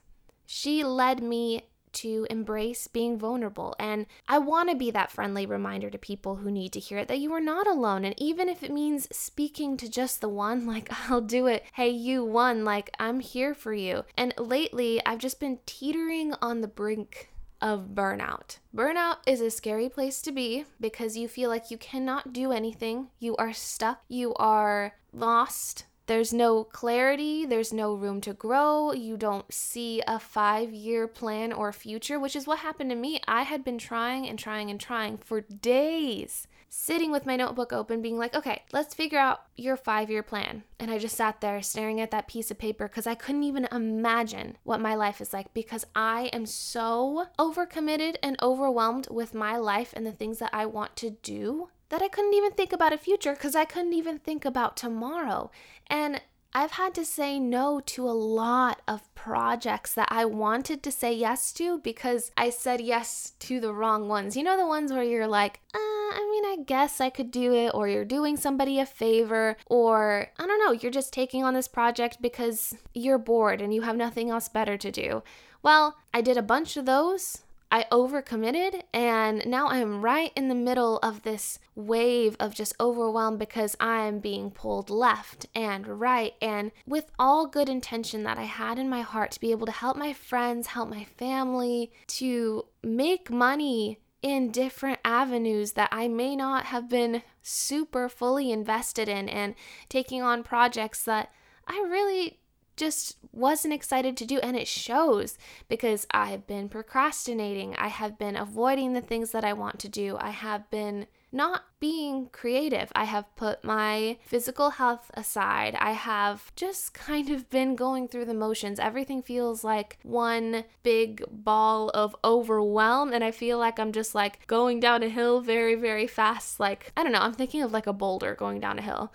She 0.46 0.82
led 0.82 1.22
me 1.22 1.62
to 1.94 2.26
embrace 2.30 2.86
being 2.86 3.18
vulnerable. 3.18 3.74
And 3.78 4.06
I 4.28 4.38
want 4.38 4.70
to 4.70 4.76
be 4.76 4.90
that 4.90 5.10
friendly 5.10 5.46
reminder 5.46 5.90
to 5.90 5.98
people 5.98 6.36
who 6.36 6.50
need 6.50 6.72
to 6.72 6.80
hear 6.80 6.98
it 6.98 7.08
that 7.08 7.18
you 7.18 7.32
are 7.32 7.40
not 7.40 7.66
alone. 7.66 8.04
And 8.04 8.14
even 8.18 8.48
if 8.48 8.62
it 8.62 8.72
means 8.72 9.08
speaking 9.14 9.76
to 9.78 9.90
just 9.90 10.20
the 10.20 10.28
one, 10.28 10.66
like 10.70 10.88
I'll 11.08 11.20
do 11.20 11.46
it. 11.46 11.64
Hey, 11.74 11.90
you 11.90 12.24
one, 12.24 12.64
like 12.64 12.90
I'm 12.98 13.20
here 13.20 13.54
for 13.54 13.72
you. 13.72 14.04
And 14.16 14.34
lately, 14.38 15.00
I've 15.04 15.18
just 15.18 15.40
been 15.40 15.58
teetering 15.66 16.34
on 16.40 16.60
the 16.60 16.68
brink 16.68 17.30
of 17.60 17.90
burnout. 17.94 18.58
Burnout 18.74 19.16
is 19.26 19.40
a 19.40 19.50
scary 19.50 19.88
place 19.88 20.22
to 20.22 20.32
be 20.32 20.64
because 20.80 21.16
you 21.16 21.28
feel 21.28 21.50
like 21.50 21.70
you 21.70 21.76
cannot 21.76 22.32
do 22.32 22.52
anything. 22.52 23.08
You 23.18 23.36
are 23.36 23.52
stuck. 23.52 24.00
You 24.08 24.34
are 24.34 24.94
lost. 25.12 25.84
There's 26.10 26.32
no 26.32 26.64
clarity, 26.64 27.46
there's 27.46 27.72
no 27.72 27.94
room 27.94 28.20
to 28.22 28.32
grow. 28.32 28.90
You 28.90 29.16
don't 29.16 29.54
see 29.54 30.02
a 30.08 30.18
five 30.18 30.72
year 30.72 31.06
plan 31.06 31.52
or 31.52 31.72
future, 31.72 32.18
which 32.18 32.34
is 32.34 32.48
what 32.48 32.58
happened 32.58 32.90
to 32.90 32.96
me. 32.96 33.20
I 33.28 33.42
had 33.42 33.62
been 33.62 33.78
trying 33.78 34.26
and 34.26 34.36
trying 34.36 34.72
and 34.72 34.80
trying 34.80 35.18
for 35.18 35.42
days, 35.42 36.48
sitting 36.68 37.12
with 37.12 37.26
my 37.26 37.36
notebook 37.36 37.72
open, 37.72 38.02
being 38.02 38.18
like, 38.18 38.34
okay, 38.34 38.64
let's 38.72 38.92
figure 38.92 39.20
out 39.20 39.42
your 39.56 39.76
five 39.76 40.10
year 40.10 40.24
plan. 40.24 40.64
And 40.80 40.90
I 40.90 40.98
just 40.98 41.14
sat 41.16 41.40
there 41.40 41.62
staring 41.62 42.00
at 42.00 42.10
that 42.10 42.26
piece 42.26 42.50
of 42.50 42.58
paper 42.58 42.88
because 42.88 43.06
I 43.06 43.14
couldn't 43.14 43.44
even 43.44 43.68
imagine 43.70 44.56
what 44.64 44.80
my 44.80 44.96
life 44.96 45.20
is 45.20 45.32
like 45.32 45.54
because 45.54 45.86
I 45.94 46.22
am 46.32 46.44
so 46.44 47.26
overcommitted 47.38 48.16
and 48.20 48.36
overwhelmed 48.42 49.06
with 49.12 49.32
my 49.32 49.56
life 49.56 49.92
and 49.94 50.04
the 50.04 50.10
things 50.10 50.40
that 50.40 50.50
I 50.52 50.66
want 50.66 50.96
to 50.96 51.10
do 51.10 51.68
that 51.90 52.02
I 52.02 52.08
couldn't 52.08 52.34
even 52.34 52.52
think 52.52 52.72
about 52.72 52.92
a 52.92 52.98
future 52.98 53.32
because 53.34 53.54
I 53.54 53.64
couldn't 53.64 53.92
even 53.92 54.18
think 54.18 54.44
about 54.44 54.76
tomorrow. 54.76 55.50
And 55.88 56.20
I've 56.52 56.72
had 56.72 56.94
to 56.94 57.04
say 57.04 57.38
no 57.38 57.80
to 57.86 58.08
a 58.08 58.10
lot 58.10 58.82
of 58.88 59.14
projects 59.14 59.94
that 59.94 60.08
I 60.10 60.24
wanted 60.24 60.82
to 60.82 60.90
say 60.90 61.12
yes 61.12 61.52
to 61.52 61.78
because 61.78 62.32
I 62.36 62.50
said 62.50 62.80
yes 62.80 63.34
to 63.40 63.60
the 63.60 63.72
wrong 63.72 64.08
ones. 64.08 64.36
You 64.36 64.42
know, 64.42 64.56
the 64.56 64.66
ones 64.66 64.92
where 64.92 65.04
you're 65.04 65.28
like, 65.28 65.60
uh, 65.72 65.78
I 65.78 66.28
mean, 66.30 66.60
I 66.60 66.64
guess 66.64 67.00
I 67.00 67.08
could 67.08 67.30
do 67.30 67.54
it, 67.54 67.70
or 67.72 67.86
you're 67.86 68.04
doing 68.04 68.36
somebody 68.36 68.80
a 68.80 68.86
favor, 68.86 69.56
or 69.66 70.26
I 70.38 70.46
don't 70.46 70.58
know, 70.58 70.72
you're 70.72 70.90
just 70.90 71.12
taking 71.12 71.44
on 71.44 71.54
this 71.54 71.68
project 71.68 72.18
because 72.20 72.74
you're 72.94 73.18
bored 73.18 73.62
and 73.62 73.72
you 73.72 73.82
have 73.82 73.96
nothing 73.96 74.28
else 74.28 74.48
better 74.48 74.76
to 74.76 74.90
do. 74.90 75.22
Well, 75.62 75.98
I 76.12 76.20
did 76.20 76.36
a 76.36 76.42
bunch 76.42 76.76
of 76.76 76.84
those 76.84 77.42
I 77.70 77.84
overcommitted 77.92 78.82
and 78.92 79.46
now 79.46 79.68
I'm 79.68 80.02
right 80.02 80.32
in 80.34 80.48
the 80.48 80.54
middle 80.54 80.98
of 80.98 81.22
this 81.22 81.58
wave 81.74 82.36
of 82.40 82.54
just 82.54 82.74
overwhelm 82.80 83.38
because 83.38 83.76
I'm 83.78 84.18
being 84.18 84.50
pulled 84.50 84.90
left 84.90 85.46
and 85.54 85.86
right. 85.86 86.34
And 86.42 86.72
with 86.86 87.10
all 87.18 87.46
good 87.46 87.68
intention 87.68 88.24
that 88.24 88.38
I 88.38 88.44
had 88.44 88.78
in 88.78 88.88
my 88.88 89.02
heart 89.02 89.30
to 89.32 89.40
be 89.40 89.52
able 89.52 89.66
to 89.66 89.72
help 89.72 89.96
my 89.96 90.12
friends, 90.12 90.68
help 90.68 90.88
my 90.88 91.04
family, 91.04 91.92
to 92.08 92.66
make 92.82 93.30
money 93.30 94.00
in 94.22 94.50
different 94.50 94.98
avenues 95.04 95.72
that 95.72 95.88
I 95.92 96.08
may 96.08 96.36
not 96.36 96.66
have 96.66 96.88
been 96.88 97.22
super 97.40 98.08
fully 98.08 98.50
invested 98.50 99.08
in 99.08 99.28
and 99.28 99.54
taking 99.88 100.22
on 100.22 100.42
projects 100.42 101.04
that 101.04 101.32
I 101.66 101.86
really 101.88 102.40
just 102.80 103.18
wasn't 103.32 103.74
excited 103.74 104.16
to 104.16 104.26
do. 104.26 104.38
And 104.38 104.56
it 104.56 104.66
shows 104.66 105.38
because 105.68 106.06
I 106.10 106.30
have 106.30 106.46
been 106.46 106.68
procrastinating. 106.68 107.76
I 107.76 107.88
have 107.88 108.18
been 108.18 108.36
avoiding 108.36 108.94
the 108.94 109.00
things 109.00 109.30
that 109.32 109.44
I 109.44 109.52
want 109.52 109.78
to 109.80 109.88
do. 109.88 110.16
I 110.18 110.30
have 110.30 110.68
been 110.70 111.06
not 111.32 111.64
being 111.78 112.28
creative. 112.32 112.90
I 112.94 113.04
have 113.04 113.34
put 113.36 113.62
my 113.62 114.18
physical 114.22 114.70
health 114.70 115.10
aside. 115.14 115.76
I 115.78 115.92
have 115.92 116.54
just 116.56 116.94
kind 117.08 117.30
of 117.30 117.48
been 117.50 117.76
going 117.76 118.08
through 118.08 118.24
the 118.24 118.34
motions. 118.34 118.80
Everything 118.80 119.22
feels 119.22 119.62
like 119.62 119.98
one 120.02 120.64
big 120.82 121.22
ball 121.30 121.90
of 121.90 122.16
overwhelm, 122.24 123.12
and 123.12 123.22
I 123.22 123.30
feel 123.30 123.58
like 123.58 123.78
I'm 123.78 123.92
just 123.92 124.14
like 124.14 124.46
going 124.46 124.80
down 124.80 125.02
a 125.02 125.08
hill 125.08 125.40
very, 125.40 125.74
very 125.74 126.06
fast. 126.06 126.58
Like, 126.58 126.92
I 126.96 127.02
don't 127.02 127.12
know, 127.12 127.20
I'm 127.20 127.34
thinking 127.34 127.62
of 127.62 127.72
like 127.72 127.86
a 127.86 127.92
boulder 127.92 128.34
going 128.34 128.60
down 128.60 128.78
a 128.78 128.82
hill. 128.82 129.12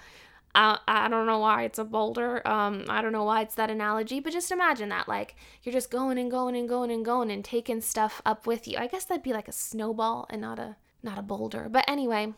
I, 0.56 0.80
I 0.88 1.08
don't 1.10 1.26
know 1.26 1.40
why 1.40 1.64
it's 1.64 1.78
a 1.78 1.84
boulder. 1.84 2.46
Um, 2.48 2.86
I 2.88 3.02
don't 3.02 3.12
know 3.12 3.26
why 3.26 3.42
it's 3.42 3.56
that 3.56 3.70
analogy, 3.70 4.20
but 4.20 4.34
just 4.34 4.52
imagine 4.52 4.90
that. 4.90 5.08
Like, 5.08 5.36
you're 5.64 5.74
just 5.74 5.92
going 5.92 6.18
and 6.18 6.32
going 6.32 6.56
and 6.56 6.68
going 6.68 6.92
and 6.92 7.04
going 7.04 7.30
and 7.30 7.44
taking 7.44 7.82
stuff 7.82 8.22
up 8.26 8.48
with 8.48 8.68
you. 8.68 8.78
I 8.78 8.88
guess 8.88 9.06
that'd 9.06 9.24
be 9.24 9.34
like 9.34 9.48
a 9.48 9.54
snowball 9.54 10.26
and 10.30 10.42
not 10.42 10.58
a 10.58 10.78
not 11.04 11.20
a 11.20 11.22
boulder. 11.22 11.68
But 11.70 11.86
anyway, 11.88 12.34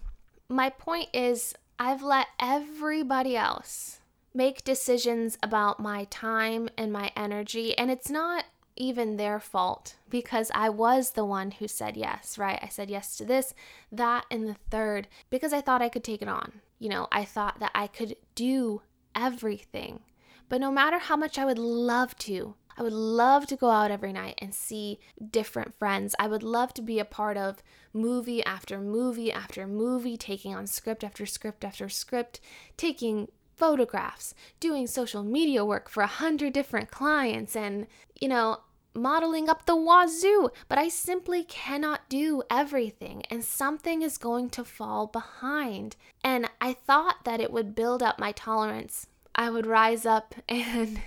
my 0.49 0.69
point 0.69 1.09
is 1.13 1.53
I've 1.79 2.03
let 2.03 2.27
everybody 2.39 3.37
else 3.37 3.99
make 4.33 4.63
decisions 4.63 5.37
about 5.41 5.79
my 5.79 6.05
time 6.05 6.69
and 6.77 6.91
my 6.91 7.11
energy, 7.15 7.77
and 7.77 7.89
it's 7.89 8.09
not 8.09 8.45
even 8.75 9.17
their 9.17 9.39
fault 9.39 9.95
because 10.09 10.51
I 10.53 10.69
was 10.69 11.11
the 11.11 11.25
one 11.25 11.51
who 11.51 11.67
said 11.67 11.97
yes, 11.97 12.37
right? 12.37 12.59
I 12.61 12.67
said 12.67 12.89
yes 12.89 13.17
to 13.17 13.25
this, 13.25 13.53
that, 13.91 14.25
and 14.29 14.47
the 14.47 14.55
third 14.69 15.07
because 15.29 15.53
I 15.53 15.61
thought 15.61 15.81
I 15.81 15.89
could 15.89 16.03
take 16.03 16.21
it 16.21 16.27
on. 16.27 16.61
You 16.79 16.89
know, 16.89 17.07
I 17.11 17.25
thought 17.25 17.59
that 17.59 17.71
I 17.73 17.87
could 17.87 18.15
do 18.35 18.81
everything. 19.15 20.01
But 20.49 20.61
no 20.61 20.71
matter 20.71 20.99
how 20.99 21.17
much 21.17 21.37
I 21.37 21.45
would 21.45 21.57
love 21.57 22.15
to, 22.19 22.55
I 22.77 22.83
would 22.83 22.93
love 22.93 23.47
to 23.47 23.55
go 23.55 23.71
out 23.71 23.89
every 23.89 24.13
night 24.13 24.35
and 24.37 24.53
see 24.53 24.99
different 25.31 25.73
friends. 25.73 26.15
I 26.19 26.27
would 26.27 26.43
love 26.43 26.73
to 26.75 26.81
be 26.81 26.99
a 26.99 27.05
part 27.05 27.35
of 27.35 27.63
movie 27.91 28.43
after 28.43 28.79
movie 28.79 29.31
after 29.31 29.65
movie, 29.65 30.15
taking 30.15 30.53
on 30.53 30.67
script 30.67 31.03
after 31.03 31.25
script 31.25 31.65
after 31.65 31.89
script, 31.89 32.39
taking 32.77 33.29
photographs, 33.55 34.35
doing 34.59 34.85
social 34.85 35.23
media 35.23 35.65
work 35.65 35.89
for 35.89 36.03
a 36.03 36.07
hundred 36.07 36.53
different 36.53 36.91
clients, 36.91 37.55
and, 37.55 37.87
you 38.21 38.27
know, 38.27 38.59
modeling 38.97 39.49
up 39.49 39.65
the 39.65 39.75
wazoo, 39.75 40.49
but 40.67 40.77
I 40.77 40.89
simply 40.89 41.43
cannot 41.43 42.09
do 42.09 42.43
everything, 42.49 43.23
and 43.29 43.43
something 43.43 44.01
is 44.01 44.17
going 44.17 44.49
to 44.51 44.63
fall 44.63 45.07
behind. 45.07 45.95
And 46.23 46.49
I 46.59 46.73
thought 46.73 47.23
that 47.25 47.39
it 47.39 47.51
would 47.51 47.75
build 47.75 48.03
up 48.03 48.19
my 48.19 48.31
tolerance. 48.31 49.07
I 49.35 49.49
would 49.49 49.65
rise 49.65 50.05
up 50.05 50.35
and 50.49 51.01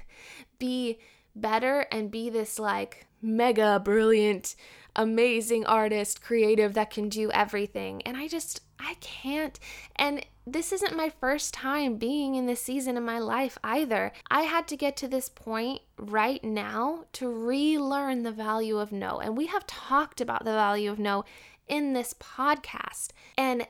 be 0.58 0.98
better 1.34 1.86
and 1.92 2.10
be 2.10 2.30
this 2.30 2.58
like 2.58 3.06
mega 3.22 3.80
brilliant, 3.84 4.54
amazing 4.96 5.66
artist, 5.66 6.22
creative 6.22 6.74
that 6.74 6.90
can 6.90 7.08
do 7.08 7.30
everything. 7.32 8.02
And 8.02 8.16
I 8.16 8.28
just, 8.28 8.62
I 8.80 8.94
can't. 9.00 9.58
And 9.96 10.24
this 10.46 10.72
isn't 10.72 10.96
my 10.96 11.10
first 11.20 11.52
time 11.54 11.96
being 11.96 12.34
in 12.34 12.46
this 12.46 12.62
season 12.62 12.96
in 12.96 13.04
my 13.04 13.18
life 13.18 13.58
either. 13.62 14.12
I 14.30 14.42
had 14.42 14.66
to 14.68 14.76
get 14.76 14.96
to 14.98 15.08
this 15.08 15.28
point 15.28 15.82
right 15.98 16.42
now 16.42 17.04
to 17.14 17.28
relearn 17.28 18.22
the 18.22 18.32
value 18.32 18.78
of 18.78 18.90
no. 18.90 19.20
And 19.20 19.36
we 19.36 19.46
have 19.46 19.66
talked 19.66 20.20
about 20.20 20.44
the 20.44 20.52
value 20.52 20.90
of 20.90 20.98
no 20.98 21.24
in 21.68 21.92
this 21.92 22.14
podcast. 22.14 23.10
And 23.36 23.66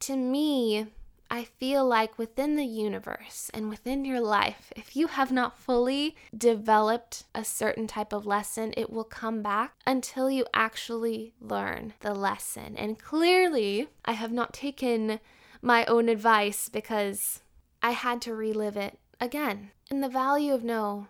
to 0.00 0.16
me, 0.16 0.86
I 1.30 1.44
feel 1.44 1.86
like 1.86 2.18
within 2.18 2.56
the 2.56 2.66
universe 2.66 3.50
and 3.54 3.68
within 3.68 4.04
your 4.04 4.20
life, 4.20 4.72
if 4.74 4.96
you 4.96 5.06
have 5.06 5.30
not 5.30 5.56
fully 5.56 6.16
developed 6.36 7.22
a 7.34 7.44
certain 7.44 7.86
type 7.86 8.12
of 8.12 8.26
lesson, 8.26 8.74
it 8.76 8.90
will 8.90 9.04
come 9.04 9.40
back 9.40 9.74
until 9.86 10.28
you 10.28 10.44
actually 10.52 11.32
learn 11.40 11.94
the 12.00 12.14
lesson. 12.14 12.76
And 12.76 12.98
clearly, 12.98 13.88
I 14.04 14.12
have 14.12 14.32
not 14.32 14.52
taken 14.52 15.20
my 15.62 15.84
own 15.84 16.08
advice 16.08 16.68
because 16.68 17.42
I 17.80 17.92
had 17.92 18.20
to 18.22 18.34
relive 18.34 18.76
it 18.76 18.98
again. 19.20 19.70
And 19.88 20.02
the 20.02 20.08
value 20.08 20.52
of 20.52 20.64
no 20.64 21.06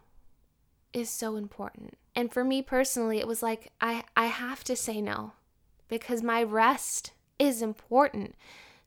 is 0.92 1.08
so 1.08 1.36
important. 1.36 1.96
And 2.14 2.30
for 2.30 2.44
me 2.44 2.60
personally, 2.60 3.18
it 3.18 3.26
was 3.26 3.42
like 3.42 3.72
I, 3.80 4.04
I 4.16 4.26
have 4.26 4.64
to 4.64 4.76
say 4.76 5.00
no 5.00 5.32
because 5.88 6.22
my 6.22 6.42
rest 6.42 7.12
is 7.38 7.62
important. 7.62 8.34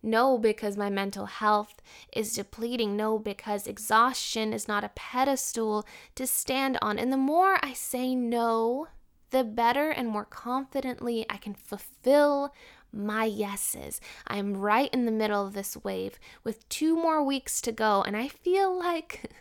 No, 0.05 0.37
because 0.37 0.75
my 0.75 0.89
mental 0.89 1.25
health 1.25 1.81
is 2.11 2.33
depleting. 2.33 2.97
No, 2.97 3.17
because 3.17 3.65
exhaustion 3.65 4.51
is 4.51 4.67
not 4.67 4.83
a 4.83 4.91
pedestal 4.93 5.85
to 6.15 6.27
stand 6.27 6.77
on. 6.81 6.99
And 6.99 7.11
the 7.11 7.17
more 7.17 7.57
I 7.63 7.71
say 7.71 8.13
no, 8.13 8.89
the 9.29 9.45
better 9.45 9.89
and 9.89 10.09
more 10.09 10.25
confidently 10.25 11.25
I 11.29 11.37
can 11.37 11.53
fulfill 11.53 12.53
my 12.91 13.23
yeses. 13.23 14.01
I'm 14.27 14.57
right 14.57 14.93
in 14.93 15.05
the 15.05 15.11
middle 15.11 15.47
of 15.47 15.53
this 15.53 15.77
wave 15.83 16.19
with 16.43 16.67
two 16.67 16.95
more 16.95 17.23
weeks 17.23 17.61
to 17.61 17.71
go, 17.71 18.03
and 18.03 18.15
I 18.15 18.27
feel 18.27 18.77
like 18.77 19.31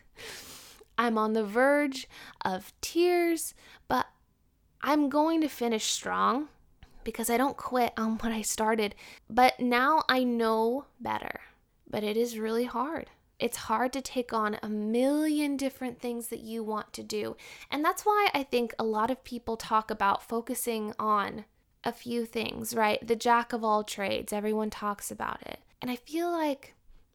I'm 0.99 1.19
on 1.19 1.33
the 1.33 1.45
verge 1.45 2.09
of 2.45 2.73
tears, 2.81 3.53
but 3.89 4.07
I'm 4.81 5.09
going 5.09 5.41
to 5.41 5.49
finish 5.49 5.91
strong 5.91 6.49
because 7.05 7.31
I 7.31 7.37
don't 7.37 7.57
quit 7.57 7.93
on 7.99 8.19
what 8.19 8.33
I 8.33 8.43
started. 8.43 8.95
But 9.29 9.61
now 9.61 10.03
I 10.09 10.25
know 10.25 10.87
better, 11.01 11.41
but 11.89 12.05
it 12.05 12.17
is 12.17 12.39
really 12.39 12.65
hard. 12.65 13.11
It's 13.39 13.57
hard 13.57 13.93
to 13.95 14.01
take 14.01 14.33
on 14.33 14.57
a 14.63 14.69
million 14.69 15.57
different 15.57 16.01
things 16.01 16.29
that 16.29 16.41
you 16.41 16.63
want 16.63 16.93
to 16.93 17.03
do. 17.03 17.37
And 17.73 17.85
that's 17.85 18.07
why 18.07 18.29
I 18.33 18.45
think 18.45 18.73
a 18.79 18.85
lot 18.85 19.11
of 19.11 19.25
people 19.25 19.57
talk 19.57 19.91
about 19.91 20.23
focusing 20.23 20.95
on 20.97 21.45
a 21.83 21.93
few 21.93 22.25
things, 22.25 22.75
right? 22.75 23.05
The 23.05 23.17
jack 23.17 23.53
of 23.53 23.65
all 23.65 23.83
trades, 23.83 24.33
everyone 24.33 24.71
talks 24.71 25.11
about 25.11 25.43
it. 25.43 25.59
And 25.81 25.91
I 25.91 25.97
feel 25.97 26.31
like 26.31 26.75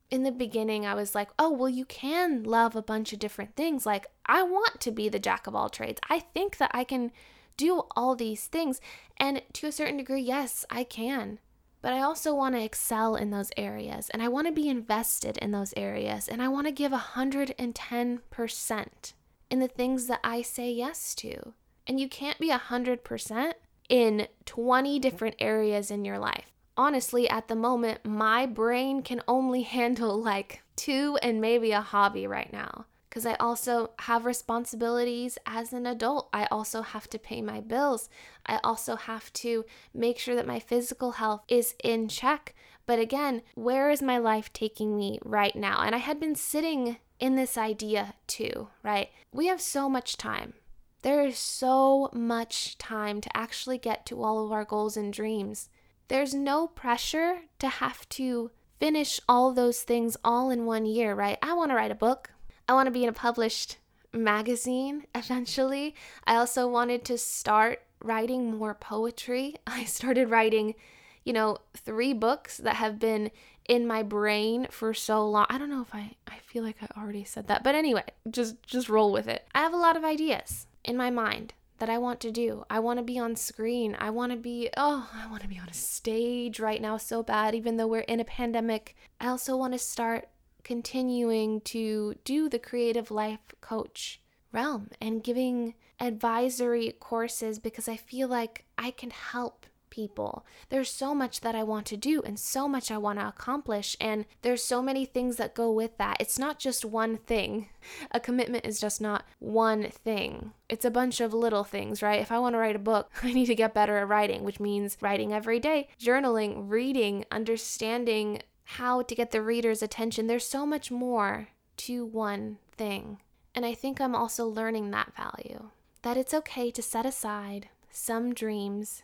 in 0.10 0.24
the 0.24 0.32
beginning, 0.32 0.86
I 0.86 0.94
was 0.94 1.16
like, 1.16 1.30
oh, 1.38 1.52
well, 1.52 1.70
you 1.70 1.86
can 1.86 2.44
love 2.44 2.76
a 2.76 2.82
bunch 2.82 3.14
of 3.14 3.20
different 3.20 3.56
things. 3.56 3.86
Like, 3.86 4.08
I 4.26 4.44
want 4.44 4.80
to 4.82 4.92
be 4.92 5.10
the 5.10 5.20
jack 5.20 5.48
of 5.48 5.56
all 5.56 5.70
trades. 5.70 6.00
I 6.10 6.20
think 6.20 6.58
that 6.58 6.72
I 6.74 6.84
can 6.84 7.12
do 7.58 7.84
all 7.96 8.16
these 8.16 8.46
things. 8.46 8.80
And 9.18 9.42
to 9.54 9.68
a 9.68 9.72
certain 9.72 9.98
degree, 9.98 10.22
yes, 10.22 10.66
I 10.70 10.84
can. 10.84 11.40
But 11.82 11.94
I 11.94 12.02
also 12.02 12.34
want 12.34 12.56
to 12.56 12.64
excel 12.64 13.16
in 13.16 13.32
those 13.32 13.52
areas 13.56 14.10
and 14.10 14.22
I 14.22 14.28
want 14.28 14.48
to 14.48 14.54
be 14.54 14.68
invested 14.68 15.38
in 15.38 15.52
those 15.52 15.74
areas 15.78 16.28
and 16.28 16.42
I 16.42 16.48
want 16.48 16.68
to 16.68 16.72
give 16.72 16.92
110% 16.92 19.14
in 19.50 19.60
the 19.60 19.68
things 19.68 20.08
that 20.08 20.20
I 20.24 20.42
say 20.42 20.72
yes 20.72 21.14
to. 21.16 21.54
And 21.86 22.00
you 22.00 22.10
can't 22.10 22.40
be 22.40 22.50
100% 22.50 23.54
in 23.90 24.28
20 24.46 25.00
different 25.00 25.36
areas 25.40 25.92
in 25.92 26.04
your 26.04 26.20
life. 26.20 26.52
Honestly, 26.76 27.30
at 27.30 27.48
the 27.48 27.56
moment, 27.56 28.04
my 28.04 28.46
brain 28.46 29.02
can 29.02 29.22
only 29.28 29.62
handle 29.64 30.22
like 30.22 30.62
two 30.76 31.18
and 31.22 31.40
maybe 31.40 31.72
a 31.72 31.82
hobby 31.82 32.28
right 32.28 32.52
now 32.52 32.86
because 33.18 33.26
I 33.26 33.44
also 33.44 33.90
have 34.02 34.26
responsibilities 34.26 35.40
as 35.48 35.74
an 35.74 35.88
adult. 35.88 36.30
I 36.32 36.46
also 36.52 36.84
have 36.84 37.10
to 37.10 37.18
pay 37.18 37.42
my 37.42 37.62
bills. 37.62 38.10
I 38.46 38.60
also 38.64 38.96
have 38.96 39.34
to 39.34 39.66
make 39.92 40.20
sure 40.20 40.36
that 40.36 40.46
my 40.46 40.60
physical 40.60 41.14
health 41.14 41.42
is 41.48 41.74
in 41.84 42.10
check. 42.10 42.54
But 42.86 43.00
again, 43.00 43.42
where 43.56 43.90
is 43.90 44.04
my 44.04 44.20
life 44.20 44.54
taking 44.54 44.96
me 44.96 45.18
right 45.26 45.56
now? 45.56 45.82
And 45.82 45.96
I 45.96 45.98
had 45.98 46.20
been 46.20 46.36
sitting 46.36 46.98
in 47.20 47.36
this 47.36 47.58
idea 47.58 48.14
too, 48.28 48.68
right? 48.84 49.10
We 49.32 49.48
have 49.48 49.62
so 49.62 49.90
much 49.90 50.18
time. 50.18 50.54
There 51.02 51.26
is 51.26 51.40
so 51.40 52.12
much 52.14 52.78
time 52.78 53.20
to 53.22 53.36
actually 53.36 53.80
get 53.80 54.06
to 54.06 54.22
all 54.22 54.46
of 54.46 54.52
our 54.52 54.64
goals 54.64 54.96
and 54.96 55.12
dreams. 55.12 55.70
There's 56.08 56.36
no 56.36 56.68
pressure 56.68 57.40
to 57.58 57.68
have 57.68 58.08
to 58.10 58.52
finish 58.80 59.20
all 59.28 59.54
those 59.54 59.82
things 59.82 60.18
all 60.24 60.52
in 60.52 60.68
one 60.68 60.86
year, 60.86 61.16
right? 61.16 61.40
I 61.42 61.54
want 61.54 61.72
to 61.72 61.76
write 61.76 61.90
a 61.90 61.96
book. 61.96 62.30
I 62.68 62.74
want 62.74 62.88
to 62.88 62.92
be 62.92 63.04
in 63.04 63.10
a 63.10 63.14
published 63.14 63.78
magazine 64.14 65.06
eventually. 65.16 65.96
I 66.26 66.36
also 66.36 66.68
wanted 66.68 67.06
to 67.06 67.18
start 67.18 67.82
writing 68.04 68.56
more 68.58 68.74
poetry. 68.74 69.56
I 69.68 69.86
started 69.86 70.30
writing, 70.30 70.76
you 71.24 71.34
know, 71.34 71.58
three 71.76 72.14
books 72.14 72.58
that 72.58 72.76
have 72.76 73.00
been 73.00 73.32
in 73.68 73.86
my 73.86 74.04
brain 74.04 74.68
for 74.70 74.94
so 74.94 75.28
long. 75.30 75.46
I 75.50 75.58
don't 75.58 75.70
know 75.70 75.82
if 75.82 75.94
I 75.94 76.16
I 76.28 76.38
feel 76.46 76.64
like 76.64 76.78
I 76.82 77.00
already 77.00 77.24
said 77.24 77.48
that. 77.48 77.64
But 77.64 77.76
anyway, 77.76 78.06
just 78.30 78.62
just 78.64 78.90
roll 78.90 79.12
with 79.12 79.28
it. 79.28 79.48
I 79.54 79.60
have 79.60 79.74
a 79.74 79.78
lot 79.78 79.98
of 79.98 80.04
ideas 80.06 80.68
in 80.84 80.98
my 80.98 81.10
mind 81.10 81.54
that 81.80 81.90
I 81.90 81.98
want 81.98 82.20
to 82.22 82.32
do. 82.32 82.66
I 82.70 82.80
want 82.80 82.98
to 82.98 83.04
be 83.04 83.20
on 83.20 83.36
screen. 83.36 83.96
I 84.00 84.10
want 84.10 84.32
to 84.32 84.38
be, 84.38 84.70
oh, 84.76 85.10
I 85.14 85.30
want 85.30 85.44
to 85.44 85.48
be 85.48 85.60
on 85.60 85.70
a 85.70 85.74
stage 85.74 86.60
right 86.60 86.82
now 86.82 86.98
so 86.98 87.22
bad, 87.22 87.54
even 87.54 87.78
though 87.78 87.88
we're 87.88 88.00
in 88.00 88.20
a 88.20 88.26
pandemic. 88.26 88.96
I 89.22 89.28
also 89.28 89.56
want 89.56 89.74
to 89.74 89.80
start 89.80 90.28
continuing 90.68 91.62
to 91.62 92.14
do 92.26 92.50
the 92.50 92.60
creative 92.60 93.10
life 93.10 93.40
coach 93.62 94.20
realm 94.52 94.90
and 95.00 95.24
giving 95.24 95.74
advisory 95.98 96.94
courses 97.00 97.58
because 97.58 97.88
I 97.88 97.96
feel 97.96 98.28
like 98.28 98.66
I 98.78 98.92
can 98.92 99.12
help 99.12 99.66
people. 99.90 100.46
There's 100.68 100.92
so 100.92 101.16
much 101.16 101.40
that 101.40 101.56
I 101.56 101.64
want 101.64 101.86
to 101.88 101.96
do 101.96 102.22
and 102.22 102.38
so 102.38 102.68
much 102.68 102.92
I 102.92 102.98
want 102.98 103.18
to 103.18 103.30
accomplish 103.30 103.96
and 104.02 104.26
there's 104.42 104.62
so 104.62 104.82
many 104.82 105.06
things 105.06 105.38
that 105.38 105.56
go 105.56 105.72
with 105.72 105.98
that. 106.00 106.18
It's 106.20 106.38
not 106.38 106.60
just 106.60 106.84
one 106.84 107.16
thing. 107.16 107.70
A 108.12 108.20
commitment 108.20 108.66
is 108.66 108.82
just 108.82 109.00
not 109.00 109.24
one 109.40 109.84
thing. 109.84 110.52
It's 110.68 110.84
a 110.84 110.92
bunch 110.92 111.22
of 111.22 111.34
little 111.34 111.64
things, 111.64 112.02
right? 112.02 112.20
If 112.20 112.30
I 112.30 112.40
want 112.40 112.56
to 112.56 112.60
write 112.60 112.76
a 112.76 112.80
book, 112.80 113.10
I 113.24 113.32
need 113.32 113.46
to 113.46 113.56
get 113.56 113.74
better 113.74 113.98
at 114.00 114.10
writing, 114.10 114.44
which 114.44 114.60
means 114.60 114.98
writing 115.00 115.32
every 115.32 115.62
day, 115.62 115.88
journaling, 115.98 116.70
reading, 116.70 117.24
understanding 117.32 118.42
how 118.72 119.02
to 119.02 119.16
get 119.16 119.32
the 119.32 119.42
reader's 119.42 119.82
attention. 119.82 120.28
There's 120.28 120.46
so 120.46 120.66
much 120.66 120.92
more 120.92 121.50
to 121.78 122.06
one 122.06 122.58
thing. 122.76 123.20
And 123.56 123.66
I 123.66 123.74
think 123.74 124.02
I'm 124.02 124.16
also 124.16 124.46
learning 124.46 124.92
that 124.92 125.14
value 125.16 125.70
that 126.04 126.18
it's 126.18 126.34
okay 126.34 126.70
to 126.72 126.82
set 126.82 127.06
aside 127.06 127.70
some 127.90 128.34
dreams 128.34 129.04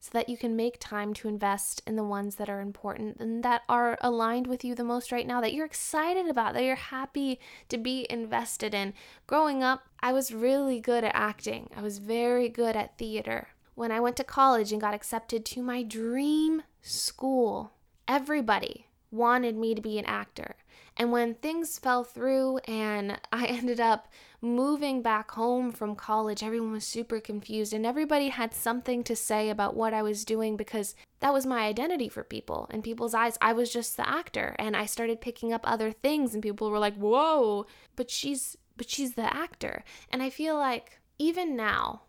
so 0.00 0.10
that 0.12 0.28
you 0.28 0.36
can 0.36 0.56
make 0.56 0.78
time 0.78 1.14
to 1.14 1.28
invest 1.28 1.82
in 1.86 1.96
the 1.96 2.04
ones 2.04 2.36
that 2.36 2.48
are 2.48 2.60
important 2.60 3.18
and 3.18 3.42
that 3.42 3.62
are 3.68 3.98
aligned 4.00 4.46
with 4.46 4.64
you 4.64 4.74
the 4.74 4.84
most 4.84 5.12
right 5.12 5.26
now, 5.26 5.40
that 5.40 5.52
you're 5.52 5.66
excited 5.66 6.28
about, 6.28 6.54
that 6.54 6.64
you're 6.64 6.76
happy 6.76 7.38
to 7.68 7.76
be 7.76 8.06
invested 8.10 8.74
in. 8.74 8.94
Growing 9.26 9.62
up, 9.62 9.88
I 10.00 10.12
was 10.12 10.32
really 10.32 10.80
good 10.80 11.04
at 11.04 11.14
acting, 11.14 11.70
I 11.76 11.82
was 11.82 11.98
very 11.98 12.48
good 12.48 12.76
at 12.76 12.96
theater. 12.98 13.48
When 13.74 13.92
I 13.92 14.00
went 14.00 14.16
to 14.16 14.24
college 14.24 14.72
and 14.72 14.80
got 14.80 14.94
accepted 14.94 15.44
to 15.46 15.62
my 15.62 15.82
dream 15.82 16.62
school, 16.82 17.72
everybody 18.08 18.87
wanted 19.10 19.56
me 19.56 19.74
to 19.74 19.80
be 19.80 19.98
an 19.98 20.04
actor. 20.04 20.56
And 20.96 21.12
when 21.12 21.34
things 21.34 21.78
fell 21.78 22.02
through 22.02 22.58
and 22.58 23.20
I 23.32 23.46
ended 23.46 23.80
up 23.80 24.08
moving 24.40 25.02
back 25.02 25.30
home 25.30 25.72
from 25.72 25.94
college, 25.94 26.42
everyone 26.42 26.72
was 26.72 26.84
super 26.84 27.20
confused 27.20 27.72
and 27.72 27.86
everybody 27.86 28.28
had 28.28 28.52
something 28.52 29.02
to 29.04 29.16
say 29.16 29.48
about 29.48 29.76
what 29.76 29.94
I 29.94 30.02
was 30.02 30.24
doing 30.24 30.56
because 30.56 30.94
that 31.20 31.32
was 31.32 31.46
my 31.46 31.60
identity 31.66 32.08
for 32.08 32.24
people. 32.24 32.68
In 32.72 32.82
people's 32.82 33.14
eyes, 33.14 33.38
I 33.40 33.52
was 33.52 33.72
just 33.72 33.96
the 33.96 34.08
actor 34.08 34.54
and 34.58 34.76
I 34.76 34.86
started 34.86 35.20
picking 35.20 35.52
up 35.52 35.62
other 35.64 35.92
things 35.92 36.34
and 36.34 36.42
people 36.42 36.70
were 36.70 36.78
like, 36.78 36.96
"Whoa, 36.96 37.66
but 37.96 38.10
she's 38.10 38.56
but 38.76 38.88
she's 38.88 39.14
the 39.14 39.34
actor." 39.34 39.84
And 40.10 40.22
I 40.22 40.30
feel 40.30 40.56
like 40.56 41.00
even 41.18 41.56
now, 41.56 42.02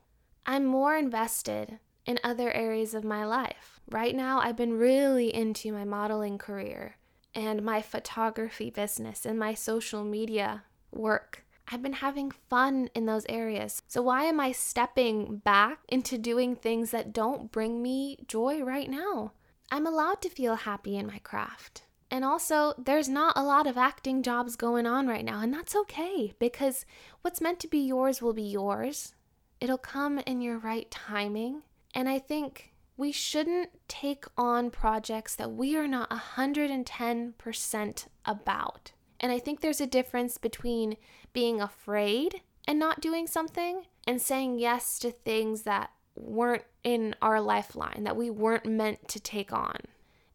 I'm 0.46 0.66
more 0.66 0.96
invested 0.96 1.80
in 2.10 2.20
other 2.24 2.52
areas 2.52 2.96
of 2.96 3.04
my 3.04 3.24
life. 3.24 3.80
Right 3.88 4.16
now, 4.16 4.40
I've 4.40 4.56
been 4.56 4.80
really 4.80 5.32
into 5.32 5.72
my 5.72 5.86
modeling 5.86 6.40
career 6.40 6.96
and 7.36 7.62
my 7.62 7.84
photography 7.84 8.72
business 8.72 9.28
and 9.28 9.38
my 9.38 9.54
social 9.54 10.04
media 10.04 10.64
work. 10.92 11.46
I've 11.68 11.84
been 11.84 11.94
having 11.94 12.32
fun 12.32 12.90
in 12.96 13.06
those 13.06 13.28
areas. 13.30 13.84
So, 13.88 14.02
why 14.02 14.24
am 14.24 14.40
I 14.40 14.54
stepping 14.54 15.38
back 15.38 15.82
into 15.88 16.18
doing 16.18 16.56
things 16.56 16.90
that 16.90 17.14
don't 17.14 17.52
bring 17.52 17.84
me 17.84 18.18
joy 18.28 18.64
right 18.64 18.90
now? 18.90 19.34
I'm 19.72 19.86
allowed 19.86 20.20
to 20.24 20.30
feel 20.30 20.56
happy 20.56 20.98
in 20.98 21.06
my 21.06 21.20
craft. 21.20 21.84
And 22.10 22.26
also, 22.26 22.74
there's 22.80 23.08
not 23.08 23.38
a 23.38 23.44
lot 23.44 23.68
of 23.68 23.78
acting 23.78 24.24
jobs 24.24 24.56
going 24.56 24.88
on 24.88 25.06
right 25.06 25.24
now, 25.24 25.42
and 25.42 25.54
that's 25.54 25.76
okay 25.76 26.34
because 26.40 26.88
what's 27.22 27.40
meant 27.40 27.60
to 27.60 27.68
be 27.68 27.78
yours 27.78 28.20
will 28.20 28.34
be 28.34 28.50
yours. 28.50 29.14
It'll 29.62 29.78
come 29.78 30.18
in 30.18 30.42
your 30.42 30.58
right 30.58 30.90
timing. 30.90 31.62
And 31.94 32.08
I 32.10 32.20
think 32.20 32.74
we 32.98 33.12
shouldn't 33.12 33.70
take 33.88 34.26
on 34.38 34.70
projects 34.72 35.36
that 35.36 35.54
we 35.54 35.76
are 35.78 35.88
not 35.88 36.10
110% 36.10 38.08
about. 38.26 38.92
And 39.20 39.32
I 39.32 39.40
think 39.40 39.62
there's 39.62 39.82
a 39.82 39.88
difference 39.88 40.38
between 40.38 40.98
being 41.34 41.62
afraid 41.62 42.42
and 42.68 42.78
not 42.78 43.02
doing 43.02 43.26
something 43.26 43.86
and 44.06 44.22
saying 44.22 44.60
yes 44.60 45.00
to 45.00 45.12
things 45.12 45.64
that 45.64 45.92
weren't 46.16 46.66
in 46.84 47.16
our 47.22 47.40
lifeline, 47.42 48.04
that 48.04 48.18
we 48.18 48.30
weren't 48.30 48.66
meant 48.66 49.08
to 49.08 49.20
take 49.20 49.54
on. 49.54 49.78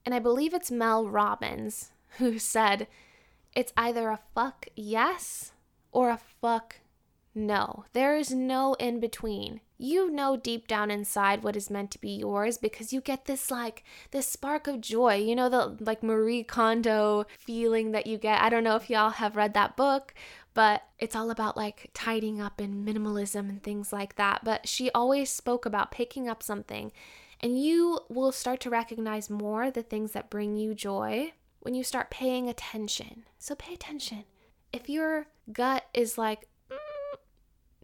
And 0.05 0.15
I 0.15 0.19
believe 0.19 0.55
it's 0.55 0.71
Mel 0.71 1.07
Robbins 1.07 1.93
who 2.19 2.39
said, 2.41 2.87
it's 3.55 3.73
either 3.77 4.09
a 4.09 4.21
fuck 4.35 4.67
yes 4.75 5.53
or 5.93 6.11
a 6.11 6.19
fuck 6.41 6.77
no. 7.35 7.85
There 7.93 8.17
is 8.17 8.31
no 8.31 8.75
in 8.75 9.01
between 9.01 9.61
you 9.77 10.11
know 10.11 10.37
deep 10.37 10.69
down 10.69 10.91
inside 10.91 11.43
what 11.43 11.57
is 11.57 11.69
meant 11.69 11.91
to 11.91 12.01
be 12.01 12.11
yours 12.11 12.57
because 12.57 12.93
you 12.93 13.01
get 13.01 13.25
this 13.25 13.51
like 13.51 13.83
this 14.13 14.29
spark 14.29 14.69
of 14.69 14.81
joy 14.81 15.17
you 15.17 15.35
know 15.35 15.49
the 15.49 15.77
like 15.81 16.01
marie 16.03 16.45
kondo 16.45 17.27
feeling 17.39 17.93
that 17.93 18.07
you 18.07 18.17
get. 18.17 18.41
I 18.41 18.49
don't 18.49 18.65
know 18.65 18.77
if 18.77 18.89
y'all 18.89 19.11
have 19.11 19.37
read 19.37 19.55
that 19.55 19.77
book 19.77 20.15
but 20.55 20.85
it's 21.01 21.17
all 21.17 21.31
about 21.31 21.57
like 21.57 21.91
tidying 21.93 22.41
up 22.41 22.61
and 22.61 22.87
minimalism 22.87 23.49
and 23.49 23.63
things 23.63 23.93
like 23.93 24.15
that. 24.15 24.45
But 24.45 24.69
she 24.69 24.91
always 24.93 25.29
spoke 25.29 25.67
about 25.67 25.91
picking 25.91 26.29
up 26.29 26.43
something 26.43 26.93
and 27.41 27.61
you 27.61 28.01
will 28.09 28.33
start 28.33 28.61
to 28.61 28.71
recognize 28.71 29.29
more 29.29 29.71
the 29.71 29.83
things 29.83 30.13
that 30.13 30.31
bring 30.31 30.57
you 30.57 30.75
joy 30.75 31.33
when 31.61 31.75
you 31.75 31.83
start 31.83 32.11
paying 32.11 32.49
attention. 32.49 33.25
So 33.39 33.55
pay 33.57 33.75
attention. 33.75 34.25
If 34.73 34.89
your 34.89 35.27
gut 35.53 35.85
is 35.93 36.17
like 36.17 36.49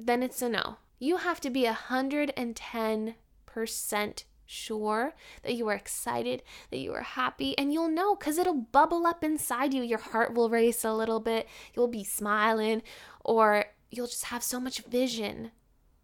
then 0.07 0.23
it's 0.23 0.43
a 0.43 0.49
no 0.49 0.77
you 1.01 1.17
have 1.17 1.41
to 1.41 1.51
be 1.51 1.65
110% 1.65 4.25
sure 4.47 5.15
that 5.43 5.55
you 5.55 5.69
are 5.69 5.75
excited, 5.75 6.43
that 6.71 6.79
you 6.79 6.93
are 6.93 7.03
happy, 7.03 7.57
and 7.57 7.73
you'll 7.73 7.89
know 7.89 8.15
because 8.15 8.37
it'll 8.37 8.67
bubble 8.71 9.07
up 9.07 9.25
inside 9.25 9.73
you. 9.73 9.83
Your 9.83 9.99
heart 9.99 10.35
will 10.35 10.51
race 10.51 10.85
a 10.85 10.93
little 10.93 11.21
bit, 11.21 11.49
you'll 11.75 11.89
be 11.89 12.05
smiling, 12.05 12.83
or 13.25 13.65
you'll 13.91 14.09
just 14.09 14.27
have 14.27 14.43
so 14.43 14.61
much 14.61 14.85
vision 14.85 15.53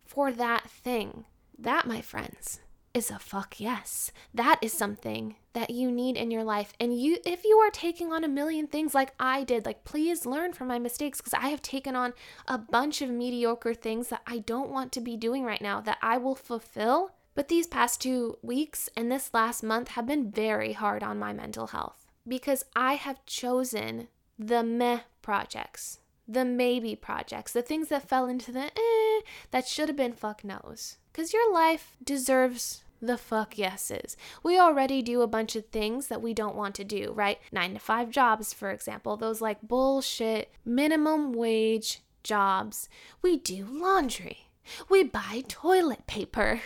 for 0.04 0.32
that 0.32 0.70
thing. 0.70 1.26
That, 1.58 1.86
my 1.86 2.00
friends, 2.00 2.60
is 2.96 3.10
a 3.10 3.18
fuck 3.18 3.60
yes. 3.60 4.10
That 4.32 4.58
is 4.62 4.72
something 4.72 5.36
that 5.52 5.68
you 5.68 5.92
need 5.92 6.16
in 6.16 6.30
your 6.30 6.44
life. 6.44 6.72
And 6.80 6.98
you 6.98 7.18
if 7.26 7.44
you 7.44 7.58
are 7.58 7.70
taking 7.70 8.10
on 8.10 8.24
a 8.24 8.28
million 8.28 8.66
things 8.66 8.94
like 8.94 9.12
I 9.20 9.44
did, 9.44 9.66
like 9.66 9.84
please 9.84 10.24
learn 10.24 10.54
from 10.54 10.68
my 10.68 10.78
mistakes 10.78 11.20
because 11.20 11.34
I 11.34 11.48
have 11.48 11.60
taken 11.60 11.94
on 11.94 12.14
a 12.48 12.56
bunch 12.56 13.02
of 13.02 13.10
mediocre 13.10 13.74
things 13.74 14.08
that 14.08 14.22
I 14.26 14.38
don't 14.38 14.70
want 14.70 14.92
to 14.92 15.02
be 15.02 15.14
doing 15.14 15.44
right 15.44 15.60
now 15.60 15.82
that 15.82 15.98
I 16.00 16.16
will 16.16 16.34
fulfill. 16.34 17.10
But 17.34 17.48
these 17.48 17.66
past 17.66 18.00
2 18.00 18.38
weeks 18.40 18.88
and 18.96 19.12
this 19.12 19.34
last 19.34 19.62
month 19.62 19.88
have 19.88 20.06
been 20.06 20.30
very 20.30 20.72
hard 20.72 21.02
on 21.02 21.18
my 21.18 21.34
mental 21.34 21.66
health 21.66 22.06
because 22.26 22.64
I 22.74 22.94
have 22.94 23.26
chosen 23.26 24.08
the 24.38 24.62
meh 24.62 25.00
projects, 25.20 25.98
the 26.26 26.46
maybe 26.46 26.96
projects, 26.96 27.52
the 27.52 27.60
things 27.60 27.88
that 27.88 28.08
fell 28.08 28.26
into 28.26 28.52
the 28.52 28.70
eh 28.74 29.20
that 29.50 29.68
should 29.68 29.90
have 29.90 29.98
been 29.98 30.14
fuck 30.14 30.44
nos. 30.44 30.96
Because 31.12 31.34
your 31.34 31.52
life 31.52 31.96
deserves 32.02 32.84
the 33.06 33.18
fuck 33.18 33.58
yeses. 33.58 34.16
We 34.42 34.58
already 34.58 35.02
do 35.02 35.22
a 35.22 35.26
bunch 35.26 35.56
of 35.56 35.66
things 35.66 36.08
that 36.08 36.22
we 36.22 36.34
don't 36.34 36.56
want 36.56 36.74
to 36.76 36.84
do, 36.84 37.12
right? 37.12 37.38
Nine 37.52 37.74
to 37.74 37.78
five 37.78 38.10
jobs, 38.10 38.52
for 38.52 38.70
example, 38.70 39.16
those 39.16 39.40
like 39.40 39.62
bullshit 39.62 40.52
minimum 40.64 41.32
wage 41.32 42.00
jobs. 42.22 42.88
We 43.22 43.36
do 43.36 43.66
laundry. 43.68 44.48
We 44.88 45.04
buy 45.04 45.44
toilet 45.48 46.06
paper. 46.06 46.60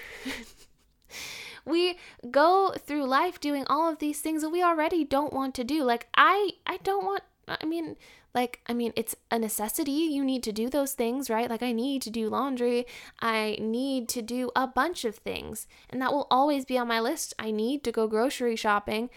we 1.65 1.99
go 2.31 2.75
through 2.79 3.05
life 3.05 3.41
doing 3.41 3.65
all 3.69 3.89
of 3.89 3.99
these 3.99 4.21
things 4.21 4.43
that 4.43 4.51
we 4.51 4.63
already 4.63 5.05
don't 5.05 5.33
want 5.33 5.55
to 5.57 5.65
do. 5.65 5.85
Like 5.85 6.09
I 6.15 6.53
I 6.67 6.79
don't 6.79 7.05
want 7.05 7.23
I 7.47 7.65
mean 7.67 7.97
like 8.35 8.61
i 8.67 8.73
mean 8.73 8.93
it's 8.97 9.17
a 9.31 9.39
necessity. 9.39 9.91
You 9.93 10.25
need 10.25 10.43
to 10.45 10.53
do 10.53 10.69
those 10.69 10.93
things 10.93 11.31
right? 11.31 11.51
Like 11.51 11.63
i 11.63 11.73
need 11.73 12.03
to 12.03 12.11
do 12.11 12.29
laundry. 12.29 12.87
I 13.21 13.57
need 13.61 14.09
to 14.11 14.23
do 14.23 14.51
a 14.55 14.67
bunch 14.67 15.05
of 15.05 15.17
things. 15.17 15.67
And 15.89 16.01
that 16.01 16.13
will 16.13 16.27
always 16.31 16.65
be 16.65 16.79
on 16.79 16.89
my 16.89 17.01
list. 17.01 17.35
I 17.39 17.51
need 17.51 17.85
to 17.85 17.93
go 17.93 18.07
grocery 18.07 18.57
shopping. 18.57 19.11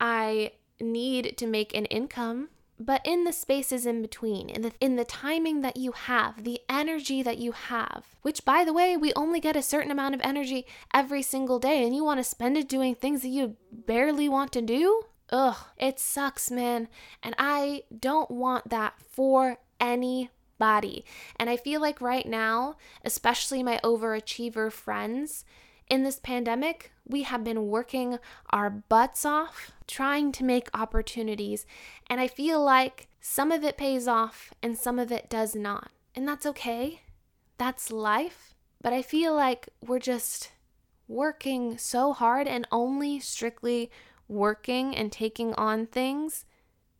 I 0.00 0.52
need 0.80 1.36
to 1.36 1.46
make 1.46 1.74
an 1.74 1.86
income. 1.86 2.48
But 2.82 3.02
in 3.04 3.24
the 3.24 3.32
spaces 3.32 3.84
in 3.84 4.00
between 4.00 4.48
in 4.48 4.62
the 4.62 4.72
in 4.80 4.96
the 4.96 5.04
timing 5.04 5.60
that 5.60 5.76
you 5.76 5.92
have 5.92 6.44
the 6.44 6.60
energy 6.66 7.22
that 7.22 7.36
you 7.36 7.52
have 7.52 8.06
which 8.22 8.42
by 8.42 8.64
the 8.64 8.72
way 8.72 8.96
we 8.96 9.12
only 9.12 9.38
get 9.38 9.54
a 9.54 9.60
certain 9.60 9.90
amount 9.90 10.14
of 10.14 10.22
energy 10.24 10.64
every 10.94 11.20
single 11.20 11.58
day 11.58 11.84
and 11.84 11.94
you 11.94 12.02
want 12.02 12.18
to 12.18 12.24
spend 12.24 12.56
it 12.56 12.70
doing 12.70 12.94
things 12.94 13.20
that 13.20 13.28
you 13.28 13.54
barely 13.70 14.30
want 14.30 14.50
to 14.52 14.62
do 14.62 15.02
Ugh, 15.30 15.56
it 15.76 15.98
sucks, 15.98 16.50
man. 16.50 16.88
And 17.22 17.34
I 17.38 17.84
don't 17.96 18.30
want 18.30 18.70
that 18.70 18.94
for 19.00 19.58
anybody. 19.78 21.04
And 21.36 21.48
I 21.48 21.56
feel 21.56 21.80
like 21.80 22.00
right 22.00 22.26
now, 22.26 22.76
especially 23.04 23.62
my 23.62 23.78
overachiever 23.82 24.70
friends, 24.72 25.44
in 25.90 26.04
this 26.04 26.20
pandemic, 26.20 26.92
we 27.06 27.24
have 27.24 27.42
been 27.42 27.66
working 27.66 28.18
our 28.50 28.70
butts 28.70 29.24
off 29.24 29.72
trying 29.88 30.30
to 30.32 30.44
make 30.44 30.68
opportunities. 30.72 31.66
And 32.08 32.20
I 32.20 32.28
feel 32.28 32.62
like 32.62 33.08
some 33.20 33.50
of 33.50 33.64
it 33.64 33.76
pays 33.76 34.06
off 34.06 34.54
and 34.62 34.78
some 34.78 35.00
of 35.00 35.10
it 35.10 35.28
does 35.28 35.56
not. 35.56 35.90
And 36.14 36.26
that's 36.26 36.46
okay. 36.46 37.02
That's 37.58 37.90
life. 37.90 38.54
But 38.80 38.92
I 38.92 39.02
feel 39.02 39.34
like 39.34 39.68
we're 39.84 39.98
just 39.98 40.52
working 41.08 41.76
so 41.76 42.12
hard 42.12 42.46
and 42.46 42.66
only 42.70 43.18
strictly 43.18 43.90
working 44.30 44.96
and 44.96 45.10
taking 45.10 45.52
on 45.54 45.86
things 45.86 46.44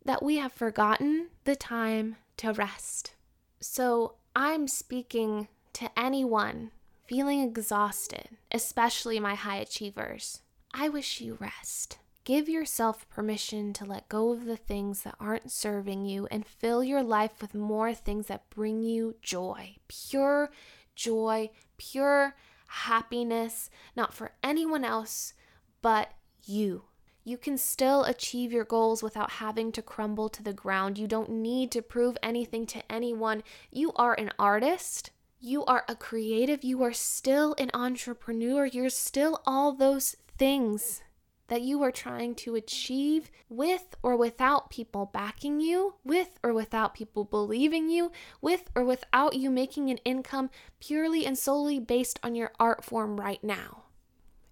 that 0.05 0.23
we 0.23 0.37
have 0.37 0.53
forgotten 0.53 1.29
the 1.45 1.57
time 1.57 2.17
to 2.37 2.53
rest. 2.53 3.15
So 3.61 4.15
I'm 4.35 4.67
speaking 4.67 5.49
to 5.75 5.91
anyone 5.99 6.73
feeling 7.07 7.41
exhausted, 7.41 8.29
especially 8.53 9.19
my 9.19 9.35
high 9.35 9.57
achievers. 9.57 10.41
I 10.73 10.89
wish 10.89 11.21
you 11.21 11.37
rest. 11.41 11.99
Give 12.25 12.49
yourself 12.49 13.09
permission 13.09 13.73
to 13.75 13.85
let 13.85 14.09
go 14.09 14.33
of 14.33 14.45
the 14.45 14.57
things 14.57 15.03
that 15.03 15.17
aren't 15.19 15.51
serving 15.51 16.05
you 16.05 16.29
and 16.31 16.47
fill 16.47 16.85
your 16.85 17.03
life 17.03 17.41
with 17.41 17.55
more 17.55 17.95
things 17.95 18.27
that 18.29 18.49
bring 18.51 18.83
you 18.83 19.17
joy. 19.23 19.77
Pure 19.89 20.51
joy, 20.95 21.51
pure 21.79 22.37
happiness, 22.69 23.71
not 23.97 24.15
for 24.15 24.33
anyone 24.43 24.85
else 24.85 25.35
but 25.83 26.13
you. 26.45 26.85
You 27.25 27.37
can 27.37 27.59
still 27.59 28.05
achieve 28.05 28.53
your 28.53 28.65
goals 28.65 29.03
without 29.03 29.33
having 29.33 29.73
to 29.73 29.83
crumble 29.83 30.29
to 30.31 30.43
the 30.43 30.55
ground. 30.55 30.99
You 30.99 31.07
don't 31.07 31.31
need 31.31 31.71
to 31.73 31.83
prove 31.83 32.17
anything 32.23 32.67
to 32.67 32.83
anyone. 32.91 33.43
You 33.71 33.93
are 33.97 34.15
an 34.15 34.31
artist. 34.39 35.11
You 35.39 35.65
are 35.67 35.85
a 35.89 35.95
creative. 35.95 36.65
You 36.65 36.83
are 36.83 36.93
still 36.93 37.55
an 37.59 37.71
entrepreneur. 37.75 38.65
You're 38.65 38.91
still 38.91 39.43
all 39.47 39.73
those 39.73 40.17
things 40.39 41.03
that 41.49 41.63
you 41.63 41.83
are 41.83 41.91
trying 41.91 42.35
to 42.37 42.55
achieve 42.55 43.31
with 43.49 43.97
or 44.03 44.17
without 44.17 44.71
people 44.71 45.11
backing 45.13 45.61
you, 45.61 45.95
with 46.05 46.39
or 46.45 46.55
without 46.55 46.95
people 46.95 47.25
believing 47.25 47.91
you, 47.91 48.13
with 48.41 48.71
or 48.75 48.85
without 48.85 49.35
you 49.35 49.51
making 49.51 49.91
an 49.91 49.99
income 50.05 50.49
purely 50.79 51.27
and 51.27 51.37
solely 51.37 51.81
based 51.81 52.21
on 52.23 52.37
your 52.37 52.53
art 52.61 52.85
form 52.85 53.21
right 53.21 53.43
now. 53.43 53.83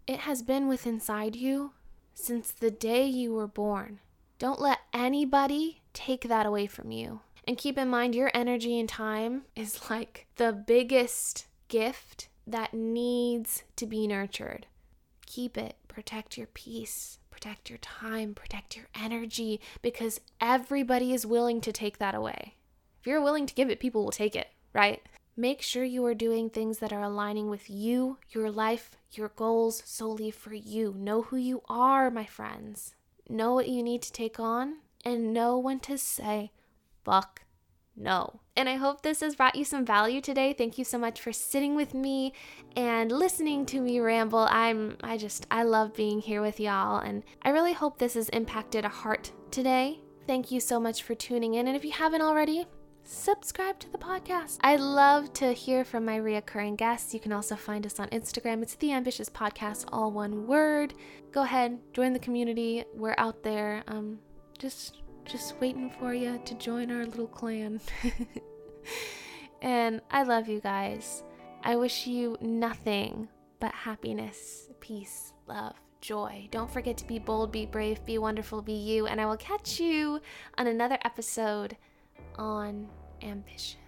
It 0.08 0.20
has 0.20 0.42
been 0.42 0.66
within 0.68 0.94
inside 0.94 1.36
you 1.36 1.72
since 2.18 2.50
the 2.50 2.70
day 2.70 3.06
you 3.06 3.32
were 3.32 3.46
born. 3.46 4.00
Don't 4.38 4.60
let 4.60 4.80
anybody 4.92 5.80
take 5.92 6.28
that 6.28 6.46
away 6.46 6.66
from 6.66 6.90
you. 6.90 7.20
And 7.46 7.56
keep 7.56 7.78
in 7.78 7.88
mind, 7.88 8.14
your 8.14 8.30
energy 8.34 8.78
and 8.78 8.88
time 8.88 9.42
is 9.56 9.80
like 9.90 10.26
the 10.36 10.52
biggest 10.52 11.46
gift 11.68 12.28
that 12.46 12.74
needs 12.74 13.62
to 13.76 13.86
be 13.86 14.06
nurtured. 14.06 14.66
Keep 15.26 15.56
it, 15.56 15.76
protect 15.86 16.36
your 16.36 16.48
peace, 16.48 17.18
protect 17.30 17.70
your 17.70 17.78
time, 17.78 18.34
protect 18.34 18.76
your 18.76 18.86
energy, 18.94 19.60
because 19.80 20.20
everybody 20.40 21.12
is 21.12 21.26
willing 21.26 21.60
to 21.60 21.72
take 21.72 21.98
that 21.98 22.14
away. 22.14 22.54
If 23.00 23.06
you're 23.06 23.22
willing 23.22 23.46
to 23.46 23.54
give 23.54 23.70
it, 23.70 23.80
people 23.80 24.04
will 24.04 24.10
take 24.10 24.34
it, 24.34 24.48
right? 24.72 25.00
Make 25.40 25.62
sure 25.62 25.84
you 25.84 26.04
are 26.04 26.16
doing 26.16 26.50
things 26.50 26.80
that 26.80 26.92
are 26.92 27.04
aligning 27.04 27.48
with 27.48 27.70
you, 27.70 28.18
your 28.30 28.50
life, 28.50 28.96
your 29.12 29.28
goals 29.28 29.84
solely 29.86 30.32
for 30.32 30.52
you. 30.52 30.92
Know 30.98 31.22
who 31.22 31.36
you 31.36 31.62
are, 31.68 32.10
my 32.10 32.24
friends. 32.24 32.96
Know 33.28 33.54
what 33.54 33.68
you 33.68 33.80
need 33.80 34.02
to 34.02 34.10
take 34.10 34.40
on 34.40 34.78
and 35.04 35.32
know 35.32 35.56
when 35.56 35.78
to 35.78 35.96
say, 35.96 36.50
fuck 37.04 37.42
no. 37.94 38.40
And 38.56 38.68
I 38.68 38.74
hope 38.74 39.02
this 39.02 39.20
has 39.20 39.36
brought 39.36 39.54
you 39.54 39.64
some 39.64 39.86
value 39.86 40.20
today. 40.20 40.52
Thank 40.52 40.76
you 40.76 40.84
so 40.84 40.98
much 40.98 41.20
for 41.20 41.32
sitting 41.32 41.76
with 41.76 41.94
me 41.94 42.32
and 42.74 43.12
listening 43.12 43.64
to 43.66 43.80
me 43.80 44.00
ramble. 44.00 44.48
I'm 44.50 44.96
I 45.04 45.18
just 45.18 45.46
I 45.52 45.62
love 45.62 45.94
being 45.94 46.20
here 46.20 46.42
with 46.42 46.58
y'all 46.58 46.98
and 46.98 47.22
I 47.42 47.50
really 47.50 47.74
hope 47.74 47.98
this 47.98 48.14
has 48.14 48.28
impacted 48.30 48.84
a 48.84 48.88
heart 48.88 49.30
today. 49.52 50.00
Thank 50.26 50.50
you 50.50 50.58
so 50.58 50.80
much 50.80 51.04
for 51.04 51.14
tuning 51.14 51.54
in 51.54 51.68
and 51.68 51.76
if 51.76 51.84
you 51.84 51.92
haven't 51.92 52.22
already, 52.22 52.66
subscribe 53.08 53.78
to 53.78 53.90
the 53.90 53.96
podcast. 53.96 54.58
I 54.60 54.76
love 54.76 55.32
to 55.34 55.52
hear 55.52 55.82
from 55.82 56.04
my 56.04 56.18
reoccurring 56.18 56.76
guests. 56.76 57.14
You 57.14 57.20
can 57.20 57.32
also 57.32 57.56
find 57.56 57.86
us 57.86 57.98
on 57.98 58.08
Instagram. 58.08 58.62
It's 58.62 58.74
The 58.74 58.92
Ambitious 58.92 59.30
Podcast, 59.30 59.86
all 59.90 60.12
one 60.12 60.46
word. 60.46 60.92
Go 61.32 61.42
ahead, 61.42 61.78
join 61.94 62.12
the 62.12 62.18
community. 62.18 62.84
We're 62.94 63.14
out 63.16 63.42
there. 63.42 63.82
Um, 63.88 64.18
just 64.58 64.98
just 65.24 65.58
waiting 65.58 65.90
for 65.98 66.12
you 66.12 66.38
to 66.44 66.54
join 66.56 66.90
our 66.90 67.06
little 67.06 67.26
clan. 67.26 67.80
and 69.62 70.02
I 70.10 70.22
love 70.24 70.46
you 70.48 70.60
guys. 70.60 71.22
I 71.64 71.76
wish 71.76 72.06
you 72.06 72.36
nothing 72.42 73.28
but 73.58 73.72
happiness, 73.72 74.68
peace, 74.80 75.32
love, 75.46 75.74
joy. 76.02 76.48
Don't 76.50 76.70
forget 76.70 76.98
to 76.98 77.06
be 77.06 77.18
bold, 77.18 77.52
be 77.52 77.64
brave, 77.64 78.04
be 78.04 78.18
wonderful, 78.18 78.60
be 78.60 78.74
you. 78.74 79.06
And 79.06 79.18
I 79.18 79.26
will 79.26 79.38
catch 79.38 79.80
you 79.80 80.20
on 80.58 80.66
another 80.66 80.98
episode 81.04 81.76
on 82.36 82.88
ambition. 83.22 83.87